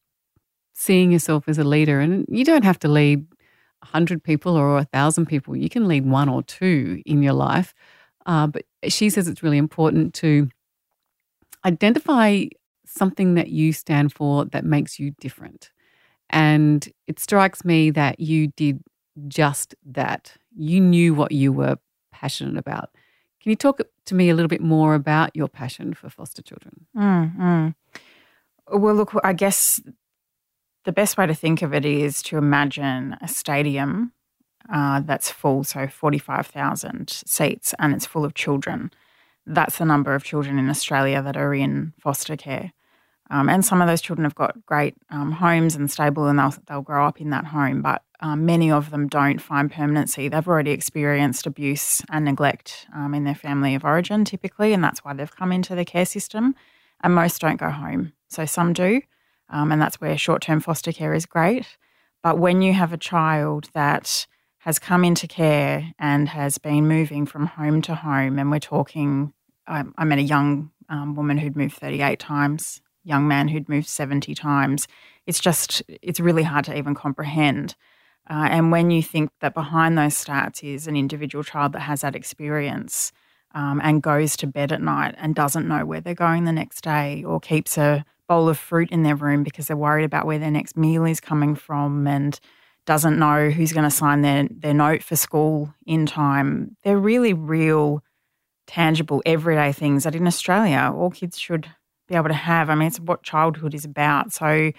seeing 0.74 1.12
yourself 1.12 1.48
as 1.48 1.58
a 1.58 1.64
leader, 1.64 2.00
and 2.00 2.26
you 2.30 2.46
don't 2.46 2.64
have 2.64 2.80
to 2.80 2.88
lead 2.88 3.26
100 3.82 4.24
people 4.24 4.56
or 4.56 4.76
1,000 4.76 5.26
people, 5.26 5.56
you 5.56 5.70
can 5.70 5.88
lead 5.88 6.06
one 6.06 6.30
or 6.30 6.44
two 6.44 7.02
in 7.06 7.24
your 7.24 7.34
life. 7.34 7.74
Uh, 8.26 8.48
but 8.48 8.64
she 8.88 9.10
says 9.10 9.28
it's 9.28 9.44
really 9.44 9.58
important 9.58 10.14
to 10.14 10.50
identify 11.66 12.46
something 12.86 13.36
that 13.36 13.50
you 13.50 13.74
stand 13.74 14.14
for 14.14 14.46
that 14.46 14.66
makes 14.66 15.00
you 15.00 15.12
different. 15.20 15.72
And 16.30 16.88
it 17.08 17.20
strikes 17.20 17.66
me 17.66 17.90
that 17.92 18.20
you 18.20 18.48
did 18.48 18.84
just 19.28 19.76
that. 19.86 20.36
You 20.56 20.80
knew 20.80 21.14
what 21.14 21.32
you 21.32 21.52
were 21.52 21.78
passionate 22.12 22.58
about. 22.58 22.90
Can 23.42 23.50
you 23.52 23.56
talk 23.56 23.80
to 24.06 24.16
me 24.16 24.30
a 24.30 24.36
little 24.36 24.50
bit 24.50 24.62
more 24.62 24.96
about 24.96 25.36
your 25.36 25.48
passion 25.48 25.94
for 25.94 26.10
foster 26.10 26.42
children? 26.42 26.86
Mm, 26.96 27.76
Well, 28.72 28.96
look, 28.96 29.14
I 29.24 29.34
guess 29.34 29.80
the 30.86 30.92
best 30.92 31.18
way 31.18 31.26
to 31.26 31.34
think 31.34 31.62
of 31.62 31.74
it 31.74 31.86
is 31.86 32.22
to 32.24 32.38
imagine 32.38 33.16
a 33.22 33.28
stadium 33.28 34.12
uh, 34.72 35.00
that's 35.02 35.32
full, 35.32 35.64
so 35.64 35.88
45,000 35.88 37.10
seats, 37.26 37.74
and 37.80 37.94
it's 37.94 38.06
full 38.06 38.26
of 38.26 38.34
children. 38.34 38.92
That's 39.46 39.78
the 39.78 39.86
number 39.86 40.14
of 40.14 40.24
children 40.24 40.60
in 40.60 40.70
Australia 40.70 41.22
that 41.24 41.38
are 41.38 41.54
in 41.54 41.94
foster 42.00 42.36
care. 42.36 42.74
Um, 43.32 43.48
and 43.48 43.64
some 43.64 43.82
of 43.82 43.88
those 43.88 44.02
children 44.02 44.24
have 44.24 44.36
got 44.36 44.66
great 44.66 44.96
um, 45.12 45.32
homes 45.32 45.76
and 45.76 45.90
stable, 45.90 46.28
and 46.28 46.40
they'll, 46.40 46.54
they'll 46.68 46.82
grow 46.82 47.06
up 47.06 47.22
in 47.22 47.30
that 47.30 47.46
home. 47.46 47.82
But 47.82 48.02
um, 48.22 48.46
many 48.46 48.72
of 48.72 48.90
them 48.90 49.08
don't 49.08 49.40
find 49.40 49.72
permanency. 49.72 50.28
They've 50.28 50.48
already 50.48 50.72
experienced 50.72 51.46
abuse 51.46 52.02
and 52.10 52.26
neglect 52.26 52.88
um, 52.94 53.14
in 53.14 53.24
their 53.24 53.36
family 53.36 53.76
of 53.76 53.86
origin, 53.86 54.26
typically, 54.26 54.74
and 54.74 54.84
that's 54.84 55.04
why 55.06 55.14
they've 55.14 55.36
come 55.36 55.52
into 55.52 55.76
the 55.76 55.86
care 55.86 56.06
system. 56.06 56.56
And 57.02 57.16
most 57.16 57.40
don't 57.40 57.58
go 57.58 57.70
home. 57.70 58.14
So 58.28 58.46
some 58.46 58.74
do, 58.74 59.02
um, 59.50 59.72
and 59.72 59.82
that's 59.82 60.02
where 60.02 60.18
short 60.18 60.42
term 60.42 60.60
foster 60.60 60.92
care 60.92 61.14
is 61.14 61.26
great. 61.26 61.78
But 62.22 62.40
when 62.40 62.62
you 62.62 62.74
have 62.74 62.92
a 62.92 62.98
child 62.98 63.70
that 63.74 64.28
has 64.60 64.80
come 64.80 65.06
into 65.06 65.28
care 65.28 65.94
and 65.98 66.28
has 66.28 66.58
been 66.58 66.88
moving 66.88 67.26
from 67.26 67.46
home 67.46 67.82
to 67.84 67.96
home, 67.96 68.38
and 68.38 68.52
we're 68.52 68.60
talking, 68.60 69.34
I, 69.66 69.86
I 69.98 70.04
met 70.04 70.18
a 70.18 70.24
young 70.24 70.72
um, 70.90 71.16
woman 71.16 71.38
who'd 71.38 71.56
moved 71.56 71.76
38 71.76 72.20
times 72.20 72.82
young 73.04 73.28
man 73.28 73.48
who'd 73.48 73.70
moved 73.70 73.88
70 73.88 74.36
times. 74.36 74.88
It's 75.26 75.40
just, 75.40 75.82
it's 76.02 76.20
really 76.20 76.44
hard 76.44 76.66
to 76.66 76.78
even 76.78 76.96
comprehend. 76.96 77.76
Uh, 78.30 78.48
and 78.52 78.72
when 78.72 78.92
you 78.92 79.02
think 79.02 79.32
that 79.42 79.54
behind 79.54 79.98
those 79.98 80.14
stats 80.14 80.64
is 80.64 80.88
an 80.88 80.96
individual 80.96 81.44
child 81.44 81.74
that 81.74 81.82
has 81.82 82.02
that 82.02 82.16
experience 82.16 83.12
um, 83.56 83.82
and 83.84 84.04
goes 84.04 84.38
to 84.38 84.48
bed 84.48 84.72
at 84.72 84.82
night 84.82 85.16
and 85.18 85.34
doesn't 85.34 85.68
know 85.68 85.86
where 85.86 86.02
they're 86.02 86.14
going 86.14 86.46
the 86.46 86.52
next 86.52 86.82
day 86.82 87.24
or 87.24 87.40
keeps 87.40 87.78
a 87.78 88.06
bowl 88.28 88.48
of 88.48 88.60
fruit 88.60 88.92
in 88.92 89.04
their 89.04 89.16
room 89.16 89.44
because 89.44 89.68
they're 89.68 89.76
worried 89.76 90.06
about 90.06 90.28
where 90.28 90.38
their 90.38 90.52
next 90.52 90.78
meal 90.78 91.06
is 91.06 91.20
coming 91.20 91.56
from 91.56 92.06
and 92.08 92.40
doesn't 92.86 93.20
know 93.20 93.50
who's 93.50 93.74
going 93.74 93.84
to 93.84 93.96
sign 93.96 94.22
their, 94.22 94.48
their 94.50 94.74
note 94.74 95.04
for 95.04 95.16
school 95.16 95.74
in 95.86 96.06
time, 96.06 96.76
they're 96.84 96.98
really 96.98 97.34
real, 97.34 98.04
tangible, 98.68 99.22
everyday 99.26 99.72
things 99.72 100.04
that 100.04 100.16
in 100.16 100.28
Australia 100.28 100.92
all 100.96 101.10
kids 101.10 101.40
should 101.40 101.70
be 102.10 102.16
able 102.16 102.28
to 102.28 102.34
have. 102.34 102.70
I 102.70 102.76
mean, 102.76 102.88
it's 102.88 103.00
what 103.00 103.24
childhood 103.24 103.74
is 103.74 103.86
about. 103.86 104.34
So 104.34 104.72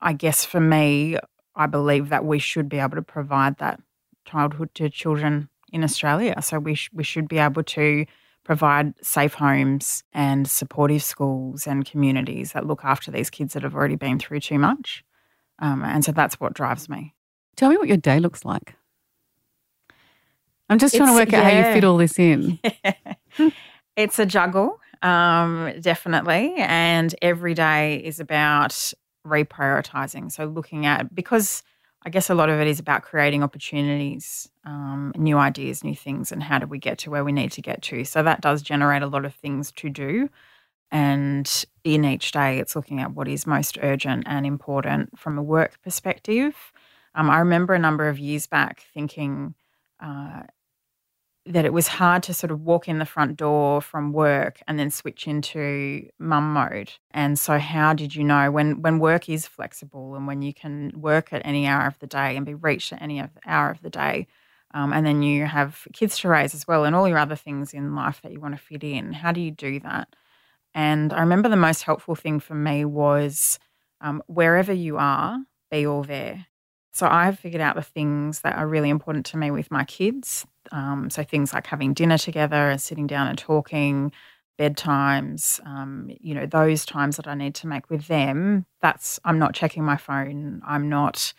I 0.00 0.12
guess 0.12 0.44
for 0.44 0.60
me, 0.60 1.18
I 1.54 1.66
believe 1.66 2.08
that 2.08 2.24
we 2.24 2.38
should 2.38 2.68
be 2.68 2.78
able 2.78 2.96
to 2.96 3.02
provide 3.02 3.58
that 3.58 3.80
childhood 4.24 4.70
to 4.76 4.88
children 4.88 5.48
in 5.72 5.84
Australia. 5.84 6.40
So 6.42 6.58
we, 6.58 6.74
sh- 6.74 6.90
we 6.92 7.04
should 7.04 7.28
be 7.28 7.38
able 7.38 7.62
to 7.64 8.06
provide 8.44 8.94
safe 9.02 9.34
homes 9.34 10.04
and 10.12 10.48
supportive 10.48 11.02
schools 11.02 11.66
and 11.66 11.84
communities 11.84 12.52
that 12.52 12.66
look 12.66 12.84
after 12.84 13.10
these 13.10 13.28
kids 13.28 13.54
that 13.54 13.64
have 13.64 13.74
already 13.74 13.96
been 13.96 14.18
through 14.18 14.40
too 14.40 14.58
much. 14.58 15.04
Um, 15.58 15.82
and 15.82 16.04
so 16.04 16.12
that's 16.12 16.38
what 16.38 16.54
drives 16.54 16.88
me. 16.88 17.14
Tell 17.56 17.70
me 17.70 17.76
what 17.76 17.88
your 17.88 17.96
day 17.96 18.20
looks 18.20 18.44
like. 18.44 18.74
I'm 20.68 20.78
just 20.78 20.94
trying 20.94 21.08
it's, 21.08 21.18
to 21.18 21.20
work 21.20 21.32
out 21.32 21.52
yeah. 21.52 21.62
how 21.62 21.68
you 21.68 21.74
fit 21.74 21.84
all 21.84 21.96
this 21.96 22.18
in. 22.18 22.58
it's 23.96 24.18
a 24.18 24.26
juggle. 24.26 24.80
Um, 25.06 25.72
definitely. 25.80 26.54
And 26.56 27.14
every 27.22 27.54
day 27.54 27.98
is 27.98 28.18
about 28.18 28.92
reprioritizing. 29.24 30.32
So 30.32 30.46
looking 30.46 30.84
at, 30.84 31.14
because 31.14 31.62
I 32.04 32.10
guess 32.10 32.28
a 32.28 32.34
lot 32.34 32.48
of 32.48 32.58
it 32.58 32.66
is 32.66 32.80
about 32.80 33.02
creating 33.02 33.44
opportunities, 33.44 34.48
um, 34.64 35.12
new 35.16 35.38
ideas, 35.38 35.84
new 35.84 35.94
things, 35.94 36.32
and 36.32 36.42
how 36.42 36.58
do 36.58 36.66
we 36.66 36.78
get 36.78 36.98
to 36.98 37.10
where 37.10 37.22
we 37.22 37.30
need 37.30 37.52
to 37.52 37.62
get 37.62 37.82
to. 37.82 38.04
So 38.04 38.24
that 38.24 38.40
does 38.40 38.62
generate 38.62 39.02
a 39.02 39.06
lot 39.06 39.24
of 39.24 39.32
things 39.32 39.70
to 39.72 39.88
do. 39.88 40.28
And 40.90 41.48
in 41.84 42.04
each 42.04 42.32
day, 42.32 42.58
it's 42.58 42.74
looking 42.74 43.00
at 43.00 43.12
what 43.12 43.28
is 43.28 43.46
most 43.46 43.78
urgent 43.82 44.24
and 44.26 44.44
important 44.44 45.16
from 45.16 45.38
a 45.38 45.42
work 45.42 45.80
perspective. 45.84 46.56
Um, 47.14 47.30
I 47.30 47.38
remember 47.38 47.74
a 47.74 47.78
number 47.78 48.08
of 48.08 48.18
years 48.18 48.48
back 48.48 48.84
thinking, 48.92 49.54
uh, 50.00 50.42
that 51.46 51.64
it 51.64 51.72
was 51.72 51.86
hard 51.86 52.24
to 52.24 52.34
sort 52.34 52.50
of 52.50 52.62
walk 52.62 52.88
in 52.88 52.98
the 52.98 53.04
front 53.04 53.36
door 53.36 53.80
from 53.80 54.12
work 54.12 54.60
and 54.66 54.78
then 54.78 54.90
switch 54.90 55.28
into 55.28 56.08
mum 56.18 56.52
mode. 56.52 56.92
And 57.12 57.38
so 57.38 57.58
how 57.58 57.94
did 57.94 58.14
you 58.14 58.24
know 58.24 58.50
when 58.50 58.82
when 58.82 58.98
work 58.98 59.28
is 59.28 59.46
flexible 59.46 60.16
and 60.16 60.26
when 60.26 60.42
you 60.42 60.52
can 60.52 60.92
work 60.96 61.32
at 61.32 61.42
any 61.44 61.66
hour 61.66 61.86
of 61.86 61.98
the 62.00 62.06
day 62.06 62.36
and 62.36 62.44
be 62.44 62.54
reached 62.54 62.92
at 62.92 63.00
any 63.00 63.22
hour 63.46 63.70
of 63.70 63.80
the 63.82 63.90
day, 63.90 64.26
um, 64.74 64.92
and 64.92 65.06
then 65.06 65.22
you 65.22 65.46
have 65.46 65.86
kids 65.92 66.18
to 66.18 66.28
raise 66.28 66.54
as 66.54 66.66
well 66.66 66.84
and 66.84 66.96
all 66.96 67.08
your 67.08 67.18
other 67.18 67.36
things 67.36 67.72
in 67.72 67.94
life 67.94 68.20
that 68.22 68.32
you 68.32 68.40
want 68.40 68.54
to 68.54 68.60
fit 68.60 68.82
in. 68.82 69.12
How 69.12 69.30
do 69.30 69.40
you 69.40 69.52
do 69.52 69.78
that? 69.80 70.08
And 70.74 71.12
I 71.12 71.20
remember 71.20 71.48
the 71.48 71.56
most 71.56 71.84
helpful 71.84 72.14
thing 72.14 72.40
for 72.40 72.54
me 72.54 72.84
was 72.84 73.58
um, 74.00 74.22
wherever 74.26 74.72
you 74.72 74.98
are, 74.98 75.38
be 75.70 75.86
all 75.86 76.02
there. 76.02 76.46
So 76.96 77.06
I've 77.06 77.38
figured 77.38 77.60
out 77.60 77.76
the 77.76 77.82
things 77.82 78.40
that 78.40 78.56
are 78.56 78.66
really 78.66 78.88
important 78.88 79.26
to 79.26 79.36
me 79.36 79.50
with 79.50 79.70
my 79.70 79.84
kids. 79.84 80.46
Um, 80.72 81.10
so 81.10 81.22
things 81.22 81.52
like 81.52 81.66
having 81.66 81.92
dinner 81.92 82.16
together 82.16 82.70
and 82.70 82.80
sitting 82.80 83.06
down 83.06 83.28
and 83.28 83.36
talking, 83.36 84.12
bedtimes, 84.58 85.60
um, 85.66 86.10
you 86.20 86.34
know, 86.34 86.46
those 86.46 86.86
times 86.86 87.18
that 87.18 87.28
I 87.28 87.34
need 87.34 87.54
to 87.56 87.66
make 87.66 87.90
with 87.90 88.06
them. 88.06 88.64
That's 88.80 89.20
I'm 89.26 89.38
not 89.38 89.54
checking 89.54 89.84
my 89.84 89.98
phone. 89.98 90.62
I'm 90.66 90.88
not 90.88 91.34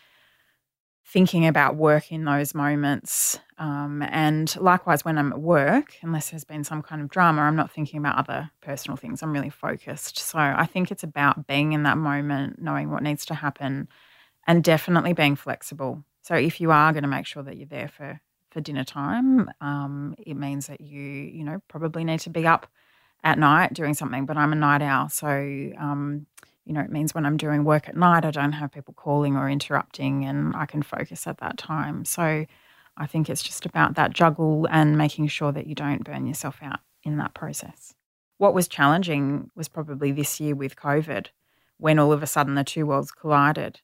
thinking 1.03 1.47
about 1.47 1.75
work 1.75 2.11
in 2.11 2.25
those 2.25 2.53
moments. 2.53 3.39
Um, 3.57 4.03
and 4.03 4.55
likewise, 4.57 5.03
when 5.03 5.17
I'm 5.17 5.31
at 5.31 5.39
work, 5.39 5.95
unless 6.03 6.29
there's 6.29 6.43
been 6.43 6.65
some 6.65 6.83
kind 6.83 7.01
of 7.01 7.09
drama, 7.09 7.41
I'm 7.41 7.55
not 7.55 7.71
thinking 7.71 7.97
about 7.97 8.19
other 8.19 8.51
personal 8.61 8.95
things. 8.95 9.23
I'm 9.23 9.33
really 9.33 9.49
focused. 9.49 10.19
So 10.19 10.37
I 10.37 10.67
think 10.67 10.91
it's 10.91 11.03
about 11.03 11.47
being 11.47 11.71
in 11.71 11.81
that 11.81 11.97
moment, 11.97 12.61
knowing 12.61 12.91
what 12.91 13.01
needs 13.01 13.25
to 13.25 13.33
happen 13.33 13.87
and 14.47 14.63
definitely 14.63 15.13
being 15.13 15.35
flexible. 15.35 16.03
So 16.21 16.35
if 16.35 16.59
you 16.59 16.71
are 16.71 16.93
going 16.93 17.03
to 17.03 17.09
make 17.09 17.25
sure 17.25 17.43
that 17.43 17.57
you're 17.57 17.67
there 17.67 17.89
for 17.89 18.19
for 18.49 18.61
dinner 18.61 18.85
time, 18.85 19.49
um, 19.59 20.15
it 20.17 20.35
means 20.35 20.67
that 20.67 20.81
you 20.81 21.01
you 21.01 21.43
know 21.43 21.61
probably 21.67 22.03
need 22.03 22.21
to 22.21 22.29
be 22.29 22.47
up 22.47 22.65
at 23.23 23.37
night 23.37 23.73
doing 23.73 23.93
something. 23.93 24.25
But 24.25 24.37
I'm 24.37 24.53
a 24.53 24.55
night 24.55 24.81
owl, 24.81 25.09
so 25.09 25.27
um, 25.27 26.25
you 26.65 26.73
know 26.73 26.81
it 26.81 26.91
means 26.91 27.13
when 27.13 27.25
I'm 27.25 27.37
doing 27.37 27.63
work 27.65 27.89
at 27.89 27.97
night, 27.97 28.25
I 28.25 28.31
don't 28.31 28.53
have 28.53 28.71
people 28.71 28.93
calling 28.93 29.35
or 29.35 29.49
interrupting, 29.49 30.25
and 30.25 30.55
I 30.55 30.65
can 30.65 30.81
focus 30.81 31.27
at 31.27 31.39
that 31.39 31.57
time. 31.57 32.05
So 32.05 32.45
I 32.97 33.05
think 33.05 33.29
it's 33.29 33.43
just 33.43 33.65
about 33.65 33.95
that 33.95 34.13
juggle 34.13 34.67
and 34.71 34.97
making 34.97 35.27
sure 35.27 35.51
that 35.51 35.67
you 35.67 35.75
don't 35.75 36.03
burn 36.03 36.25
yourself 36.25 36.57
out 36.61 36.79
in 37.03 37.17
that 37.17 37.33
process. 37.33 37.93
What 38.37 38.53
was 38.53 38.67
challenging 38.67 39.49
was 39.55 39.67
probably 39.67 40.11
this 40.11 40.39
year 40.39 40.55
with 40.55 40.75
COVID, 40.75 41.27
when 41.77 41.99
all 41.99 42.11
of 42.11 42.23
a 42.23 42.27
sudden 42.27 42.55
the 42.55 42.63
two 42.63 42.85
worlds 42.85 43.11
collided 43.11 43.81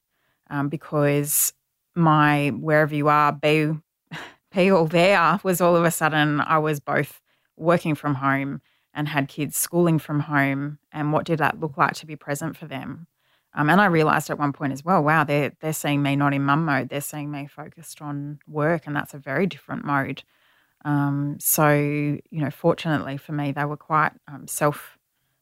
um, 0.49 0.69
because 0.69 1.53
my 1.95 2.49
wherever 2.49 2.93
you 2.93 3.07
are, 3.07 3.31
be, 3.31 3.71
be 4.55 4.69
all 4.69 4.87
there 4.87 5.39
was 5.43 5.61
all 5.61 5.75
of 5.75 5.83
a 5.83 5.91
sudden 5.91 6.41
I 6.41 6.57
was 6.57 6.79
both 6.79 7.21
working 7.57 7.95
from 7.95 8.15
home 8.15 8.61
and 8.93 9.07
had 9.07 9.27
kids 9.27 9.57
schooling 9.57 9.99
from 9.99 10.21
home. 10.21 10.79
And 10.91 11.11
what 11.11 11.25
did 11.25 11.39
that 11.39 11.59
look 11.59 11.77
like 11.77 11.93
to 11.95 12.05
be 12.05 12.15
present 12.15 12.55
for 12.57 12.65
them? 12.65 13.07
Um, 13.55 13.69
and 13.69 13.79
I 13.79 13.85
realized 13.85 14.29
at 14.29 14.39
one 14.39 14.53
point 14.53 14.73
as 14.73 14.83
well, 14.83 15.03
wow, 15.03 15.23
they're, 15.23 15.53
they're 15.59 15.73
seeing 15.73 16.01
me 16.01 16.15
not 16.15 16.33
in 16.33 16.43
mum 16.43 16.65
mode, 16.65 16.89
they're 16.89 17.01
seeing 17.01 17.29
me 17.29 17.47
focused 17.47 18.01
on 18.01 18.39
work, 18.47 18.87
and 18.87 18.95
that's 18.95 19.13
a 19.13 19.19
very 19.19 19.45
different 19.45 19.85
mode. 19.85 20.23
Um, 20.85 21.37
so, 21.39 21.71
you 21.71 22.21
know, 22.31 22.49
fortunately 22.49 23.17
for 23.17 23.31
me, 23.31 23.51
they 23.51 23.65
were 23.65 23.77
quite 23.77 24.11
um, 24.27 24.47
self 24.47 24.97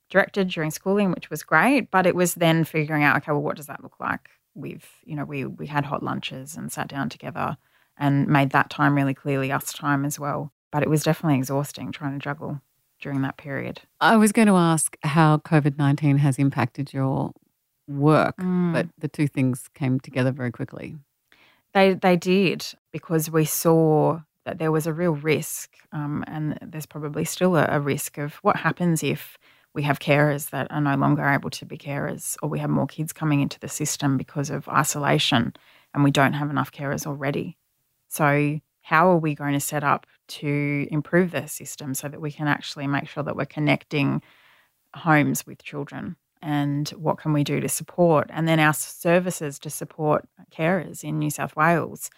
directed 0.09 0.49
during 0.49 0.71
schooling, 0.71 1.11
which 1.11 1.29
was 1.29 1.41
great. 1.41 1.89
But 1.89 2.05
it 2.05 2.15
was 2.15 2.35
then 2.35 2.65
figuring 2.65 3.03
out, 3.03 3.17
okay, 3.17 3.31
well, 3.31 3.41
what 3.41 3.55
does 3.55 3.67
that 3.67 3.81
look 3.81 3.99
like 3.99 4.29
we've 4.55 4.87
you 5.03 5.15
know 5.15 5.25
we 5.25 5.45
we 5.45 5.67
had 5.67 5.85
hot 5.85 6.03
lunches 6.03 6.55
and 6.55 6.71
sat 6.71 6.87
down 6.87 7.09
together 7.09 7.57
and 7.97 8.27
made 8.27 8.51
that 8.51 8.69
time 8.69 8.95
really 8.95 9.13
clearly 9.13 9.51
us 9.51 9.73
time 9.73 10.05
as 10.05 10.19
well. 10.19 10.51
But 10.71 10.83
it 10.83 10.89
was 10.89 11.03
definitely 11.03 11.37
exhausting 11.37 11.91
trying 11.91 12.13
to 12.13 12.23
juggle 12.23 12.61
during 13.01 13.21
that 13.23 13.37
period. 13.37 13.81
I 13.99 14.15
was 14.17 14.31
going 14.31 14.47
to 14.47 14.55
ask 14.55 14.95
how 15.03 15.37
covid-19 15.37 16.19
has 16.19 16.37
impacted 16.37 16.93
your 16.93 17.33
work 17.87 18.37
mm. 18.37 18.71
but 18.71 18.87
the 18.97 19.07
two 19.07 19.27
things 19.27 19.69
came 19.73 19.99
together 19.99 20.31
very 20.31 20.51
quickly. 20.51 20.95
They 21.73 21.93
they 21.93 22.17
did 22.17 22.65
because 22.91 23.29
we 23.29 23.45
saw 23.45 24.21
that 24.45 24.57
there 24.57 24.71
was 24.71 24.87
a 24.87 24.93
real 24.93 25.13
risk 25.13 25.75
um, 25.91 26.23
and 26.27 26.57
there's 26.61 26.85
probably 26.85 27.25
still 27.25 27.55
a, 27.55 27.65
a 27.69 27.79
risk 27.79 28.17
of 28.17 28.35
what 28.35 28.57
happens 28.57 29.03
if 29.03 29.37
we 29.73 29.83
have 29.83 29.99
carers 29.99 30.49
that 30.49 30.71
are 30.71 30.81
no 30.81 30.95
longer 30.95 31.25
able 31.27 31.49
to 31.51 31.65
be 31.65 31.77
carers, 31.77 32.35
or 32.41 32.49
we 32.49 32.59
have 32.59 32.69
more 32.69 32.87
kids 32.87 33.13
coming 33.13 33.41
into 33.41 33.59
the 33.59 33.69
system 33.69 34.17
because 34.17 34.49
of 34.49 34.67
isolation 34.67 35.53
and 35.93 36.03
we 36.03 36.11
don't 36.11 36.33
have 36.33 36.49
enough 36.49 36.71
carers 36.71 37.05
already. 37.05 37.57
So, 38.07 38.59
how 38.83 39.11
are 39.11 39.17
we 39.17 39.35
going 39.35 39.53
to 39.53 39.59
set 39.59 39.83
up 39.83 40.07
to 40.27 40.87
improve 40.89 41.31
the 41.31 41.47
system 41.47 41.93
so 41.93 42.09
that 42.09 42.19
we 42.19 42.31
can 42.31 42.47
actually 42.47 42.87
make 42.87 43.07
sure 43.07 43.23
that 43.23 43.35
we're 43.35 43.45
connecting 43.45 44.21
homes 44.93 45.45
with 45.45 45.63
children? 45.63 46.15
and 46.41 46.89
what 46.89 47.17
can 47.17 47.33
we 47.33 47.43
do 47.43 47.59
to 47.59 47.69
support? 47.69 48.29
And 48.33 48.47
then 48.47 48.59
our 48.59 48.73
services 48.73 49.59
to 49.59 49.69
support 49.69 50.27
carers 50.51 51.03
in 51.03 51.19
New 51.19 51.29
South 51.29 51.55
Wales. 51.55 52.09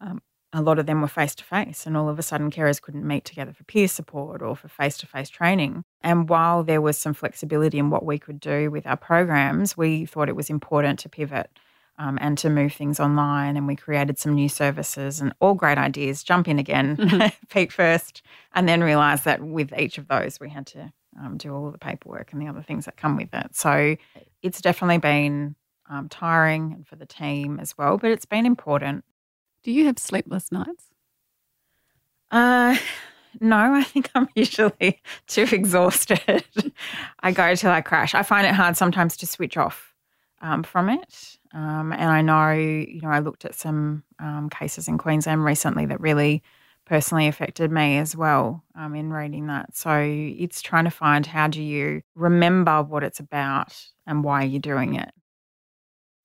Um, 0.00 0.22
a 0.56 0.62
lot 0.62 0.78
of 0.78 0.86
them 0.86 1.02
were 1.02 1.08
face 1.08 1.34
to 1.34 1.44
face, 1.44 1.86
and 1.86 1.96
all 1.96 2.08
of 2.08 2.18
a 2.18 2.22
sudden, 2.22 2.50
carers 2.50 2.80
couldn't 2.80 3.06
meet 3.06 3.24
together 3.24 3.52
for 3.52 3.64
peer 3.64 3.88
support 3.88 4.40
or 4.40 4.56
for 4.56 4.68
face 4.68 4.96
to 4.98 5.06
face 5.06 5.28
training. 5.28 5.84
And 6.00 6.28
while 6.28 6.64
there 6.64 6.80
was 6.80 6.96
some 6.96 7.14
flexibility 7.14 7.78
in 7.78 7.90
what 7.90 8.04
we 8.04 8.18
could 8.18 8.40
do 8.40 8.70
with 8.70 8.86
our 8.86 8.96
programs, 8.96 9.76
we 9.76 10.06
thought 10.06 10.28
it 10.28 10.36
was 10.36 10.48
important 10.48 10.98
to 11.00 11.08
pivot 11.08 11.50
um, 11.98 12.18
and 12.20 12.38
to 12.38 12.48
move 12.48 12.72
things 12.72 12.98
online. 12.98 13.56
And 13.56 13.66
we 13.66 13.76
created 13.76 14.18
some 14.18 14.34
new 14.34 14.48
services 14.48 15.20
and 15.20 15.34
all 15.40 15.54
great 15.54 15.78
ideas. 15.78 16.22
Jump 16.22 16.48
in 16.48 16.58
again, 16.58 16.96
mm-hmm. 16.96 17.46
peak 17.50 17.70
first, 17.70 18.22
and 18.54 18.68
then 18.68 18.82
realize 18.82 19.24
that 19.24 19.42
with 19.42 19.76
each 19.78 19.98
of 19.98 20.08
those, 20.08 20.40
we 20.40 20.48
had 20.48 20.66
to 20.68 20.92
um, 21.20 21.36
do 21.36 21.54
all 21.54 21.70
the 21.70 21.78
paperwork 21.78 22.32
and 22.32 22.40
the 22.40 22.48
other 22.48 22.62
things 22.62 22.86
that 22.86 22.96
come 22.96 23.16
with 23.16 23.32
it. 23.32 23.54
So 23.54 23.96
it's 24.42 24.60
definitely 24.60 24.98
been 24.98 25.54
um, 25.88 26.08
tiring 26.08 26.72
and 26.72 26.86
for 26.86 26.96
the 26.96 27.06
team 27.06 27.58
as 27.60 27.76
well, 27.76 27.98
but 27.98 28.10
it's 28.10 28.26
been 28.26 28.46
important. 28.46 29.04
Do 29.66 29.72
you 29.72 29.86
have 29.86 29.98
sleepless 29.98 30.52
nights? 30.52 30.84
Uh, 32.30 32.76
no, 33.40 33.74
I 33.74 33.82
think 33.82 34.08
I'm 34.14 34.28
usually 34.36 35.02
too 35.26 35.48
exhausted. 35.50 36.44
I 37.18 37.32
go 37.32 37.52
till 37.56 37.72
I 37.72 37.80
crash. 37.80 38.14
I 38.14 38.22
find 38.22 38.46
it 38.46 38.54
hard 38.54 38.76
sometimes 38.76 39.16
to 39.16 39.26
switch 39.26 39.56
off 39.56 39.92
um, 40.40 40.62
from 40.62 40.88
it. 40.88 41.36
Um, 41.52 41.92
and 41.92 42.12
I 42.12 42.22
know, 42.22 42.52
you 42.52 43.00
know, 43.00 43.08
I 43.08 43.18
looked 43.18 43.44
at 43.44 43.56
some 43.56 44.04
um, 44.20 44.50
cases 44.50 44.86
in 44.86 44.98
Queensland 44.98 45.44
recently 45.44 45.84
that 45.86 46.00
really 46.00 46.44
personally 46.84 47.26
affected 47.26 47.72
me 47.72 47.98
as 47.98 48.14
well 48.14 48.62
um, 48.76 48.94
in 48.94 49.12
reading 49.12 49.48
that. 49.48 49.76
So 49.76 49.90
it's 49.98 50.62
trying 50.62 50.84
to 50.84 50.92
find 50.92 51.26
how 51.26 51.48
do 51.48 51.60
you 51.60 52.02
remember 52.14 52.84
what 52.84 53.02
it's 53.02 53.18
about 53.18 53.76
and 54.06 54.22
why 54.22 54.44
you're 54.44 54.60
doing 54.60 54.94
it. 54.94 55.10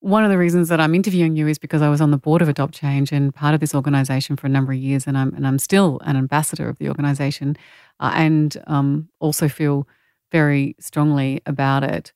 One 0.02 0.24
of 0.24 0.30
the 0.30 0.38
reasons 0.38 0.68
that 0.68 0.80
I'm 0.80 0.96
interviewing 0.96 1.36
you 1.36 1.46
is 1.46 1.60
because 1.60 1.80
I 1.80 1.88
was 1.88 2.00
on 2.00 2.10
the 2.10 2.18
board 2.18 2.42
of 2.42 2.48
Adopt 2.48 2.74
Change 2.74 3.12
and 3.12 3.32
part 3.32 3.54
of 3.54 3.60
this 3.60 3.72
organisation 3.72 4.34
for 4.34 4.48
a 4.48 4.50
number 4.50 4.72
of 4.72 4.78
years, 4.78 5.06
and 5.06 5.16
I'm 5.16 5.32
and 5.32 5.46
I'm 5.46 5.60
still 5.60 6.00
an 6.02 6.16
ambassador 6.16 6.68
of 6.68 6.76
the 6.78 6.88
organisation, 6.88 7.56
uh, 8.00 8.10
and 8.16 8.60
um, 8.66 9.08
also 9.20 9.48
feel 9.48 9.86
very 10.32 10.74
strongly 10.80 11.40
about 11.46 11.84
it. 11.84 12.12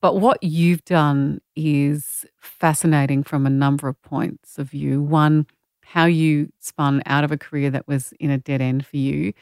But 0.00 0.16
what 0.16 0.42
you've 0.42 0.84
done 0.84 1.40
is 1.54 2.26
fascinating 2.40 3.22
from 3.22 3.46
a 3.46 3.50
number 3.50 3.86
of 3.86 4.02
points 4.02 4.58
of 4.58 4.70
view. 4.70 5.00
One, 5.00 5.46
how 5.84 6.06
you 6.06 6.52
spun 6.58 7.04
out 7.06 7.22
of 7.22 7.30
a 7.30 7.38
career 7.38 7.70
that 7.70 7.86
was 7.86 8.12
in 8.18 8.30
a 8.32 8.38
dead 8.38 8.60
end 8.60 8.84
for 8.84 8.96
you, 8.96 9.32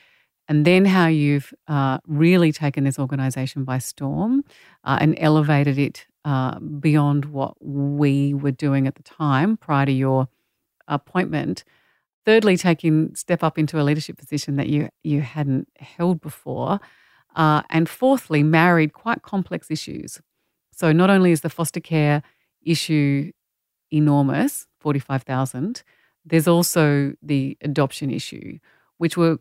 and 0.49 0.67
then 0.67 0.85
how 0.85 1.07
you've 1.07 1.55
uh, 1.67 1.97
really 2.07 2.53
taken 2.53 2.85
this 2.85 2.99
organization 2.99 3.65
by 3.65 3.79
storm 3.79 4.45
uh, 4.85 4.99
and 5.01 5.15
elevated 5.19 5.79
it 5.79 6.07
uh, 6.25 6.59
beyond 6.59 7.27
what 7.27 7.55
we 7.61 8.35
were 8.35 8.51
doing 8.51 8.87
at 8.87 8.95
the 8.95 9.03
time 9.03 9.57
prior 9.57 9.87
to 9.87 9.93
your 9.93 10.29
appointment. 10.89 11.65
Thirdly, 12.25 12.57
taking 12.57 13.15
step 13.15 13.43
up 13.43 13.59
into 13.59 13.81
a 13.81 13.85
leadership 13.85 14.17
position 14.17 14.57
that 14.57 14.69
you 14.69 14.89
you 15.03 15.21
hadn't 15.21 15.69
held 15.79 16.21
before, 16.21 16.81
uh, 17.37 17.63
and 17.71 17.89
fourthly, 17.89 18.43
married 18.43 18.93
quite 18.95 19.23
complex 19.23 19.71
issues. 19.71 20.21
So 20.73 20.93
not 20.93 21.11
only 21.11 21.33
is 21.33 21.43
the 21.43 21.51
foster 21.51 21.81
care 21.81 22.23
issue 22.63 23.33
enormous, 23.93 24.67
forty 24.81 24.99
five 24.99 25.23
thousand 25.23 25.83
there's 26.25 26.49
also 26.49 27.13
the 27.23 27.57
adoption 27.61 28.11
issue, 28.11 28.59
which 28.99 29.17
were 29.17 29.39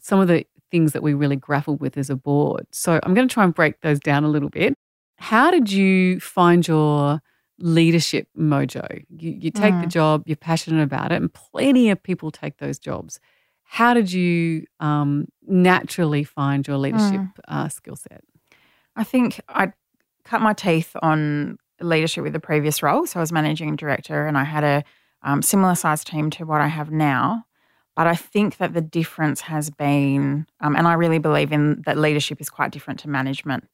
some 0.00 0.20
of 0.20 0.28
the 0.28 0.44
things 0.70 0.92
that 0.92 1.02
we 1.02 1.14
really 1.14 1.36
grappled 1.36 1.80
with 1.80 1.96
as 1.96 2.10
a 2.10 2.16
board. 2.16 2.66
So 2.72 2.98
I'm 3.02 3.14
going 3.14 3.28
to 3.28 3.32
try 3.32 3.44
and 3.44 3.54
break 3.54 3.80
those 3.80 4.00
down 4.00 4.24
a 4.24 4.28
little 4.28 4.48
bit. 4.48 4.74
How 5.16 5.50
did 5.50 5.70
you 5.70 6.20
find 6.20 6.66
your 6.66 7.20
leadership 7.58 8.28
mojo? 8.38 9.04
You, 9.08 9.30
you 9.30 9.50
take 9.50 9.74
mm. 9.74 9.82
the 9.82 9.88
job, 9.88 10.24
you're 10.26 10.36
passionate 10.36 10.82
about 10.82 11.12
it, 11.12 11.16
and 11.16 11.32
plenty 11.32 11.90
of 11.90 12.02
people 12.02 12.30
take 12.30 12.58
those 12.58 12.78
jobs. 12.78 13.18
How 13.62 13.94
did 13.94 14.12
you 14.12 14.66
um, 14.78 15.26
naturally 15.46 16.22
find 16.22 16.66
your 16.66 16.78
leadership 16.78 17.20
mm. 17.20 17.30
uh, 17.48 17.68
skill 17.68 17.96
set? 17.96 18.22
I 18.94 19.04
think 19.04 19.40
I 19.48 19.72
cut 20.24 20.40
my 20.40 20.52
teeth 20.52 20.94
on 21.02 21.58
leadership 21.80 22.24
with 22.24 22.32
the 22.32 22.40
previous 22.40 22.82
role. 22.82 23.06
So 23.06 23.20
I 23.20 23.22
was 23.22 23.32
managing 23.32 23.76
director 23.76 24.26
and 24.26 24.38
I 24.38 24.44
had 24.44 24.64
a 24.64 24.84
um, 25.22 25.42
similar 25.42 25.74
sized 25.74 26.06
team 26.06 26.30
to 26.30 26.44
what 26.44 26.60
I 26.60 26.68
have 26.68 26.90
now. 26.90 27.44
But 27.94 28.06
I 28.06 28.14
think 28.14 28.58
that 28.58 28.74
the 28.74 28.82
difference 28.82 29.40
has 29.42 29.70
been, 29.70 30.46
um, 30.60 30.76
and 30.76 30.86
I 30.86 30.94
really 30.94 31.18
believe 31.18 31.50
in 31.50 31.82
that 31.86 31.96
leadership 31.96 32.40
is 32.40 32.50
quite 32.50 32.70
different 32.70 33.00
to 33.00 33.08
management. 33.08 33.68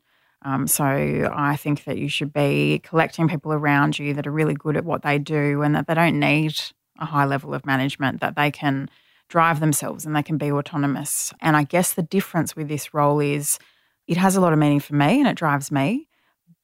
Um, 0.45 0.67
so 0.67 0.85
I 0.85 1.57
think 1.57 1.85
that 1.85 1.99
you 1.99 2.09
should 2.09 2.33
be 2.33 2.81
collecting 2.83 3.29
people 3.29 3.53
around 3.53 3.99
you 3.99 4.15
that 4.15 4.27
are 4.27 4.33
really 4.33 4.55
good 4.55 4.77
at 4.77 4.85
what 4.85 5.03
they 5.03 5.19
do 5.19 5.63
and 5.63 5.75
that 5.75 5.87
they 5.87 5.95
don't 5.95 6.19
need 6.19 6.61
a 6.99 7.05
high 7.05 7.25
level 7.25 7.55
of 7.55 7.65
management, 7.65 8.21
that 8.21 8.37
they 8.37 8.51
can 8.51 8.91
drive 9.29 9.61
themselves 9.61 10.05
and 10.05 10.15
they 10.15 10.23
can 10.23 10.39
be 10.39 10.53
autonomous. 10.53 11.33
And 11.41 11.57
I 11.57 11.63
guess 11.63 11.95
the 11.95 12.03
difference 12.03 12.57
with 12.57 12.69
this 12.69 12.93
role 12.93 13.21
is 13.21 13.59
it 14.07 14.17
has 14.17 14.37
a 14.37 14.41
lot 14.41 14.53
of 14.53 14.59
meaning 14.59 14.81
for 14.81 14.95
me 14.95 15.21
and 15.21 15.29
it 15.29 15.37
drives 15.37 15.71
me. 15.71 16.09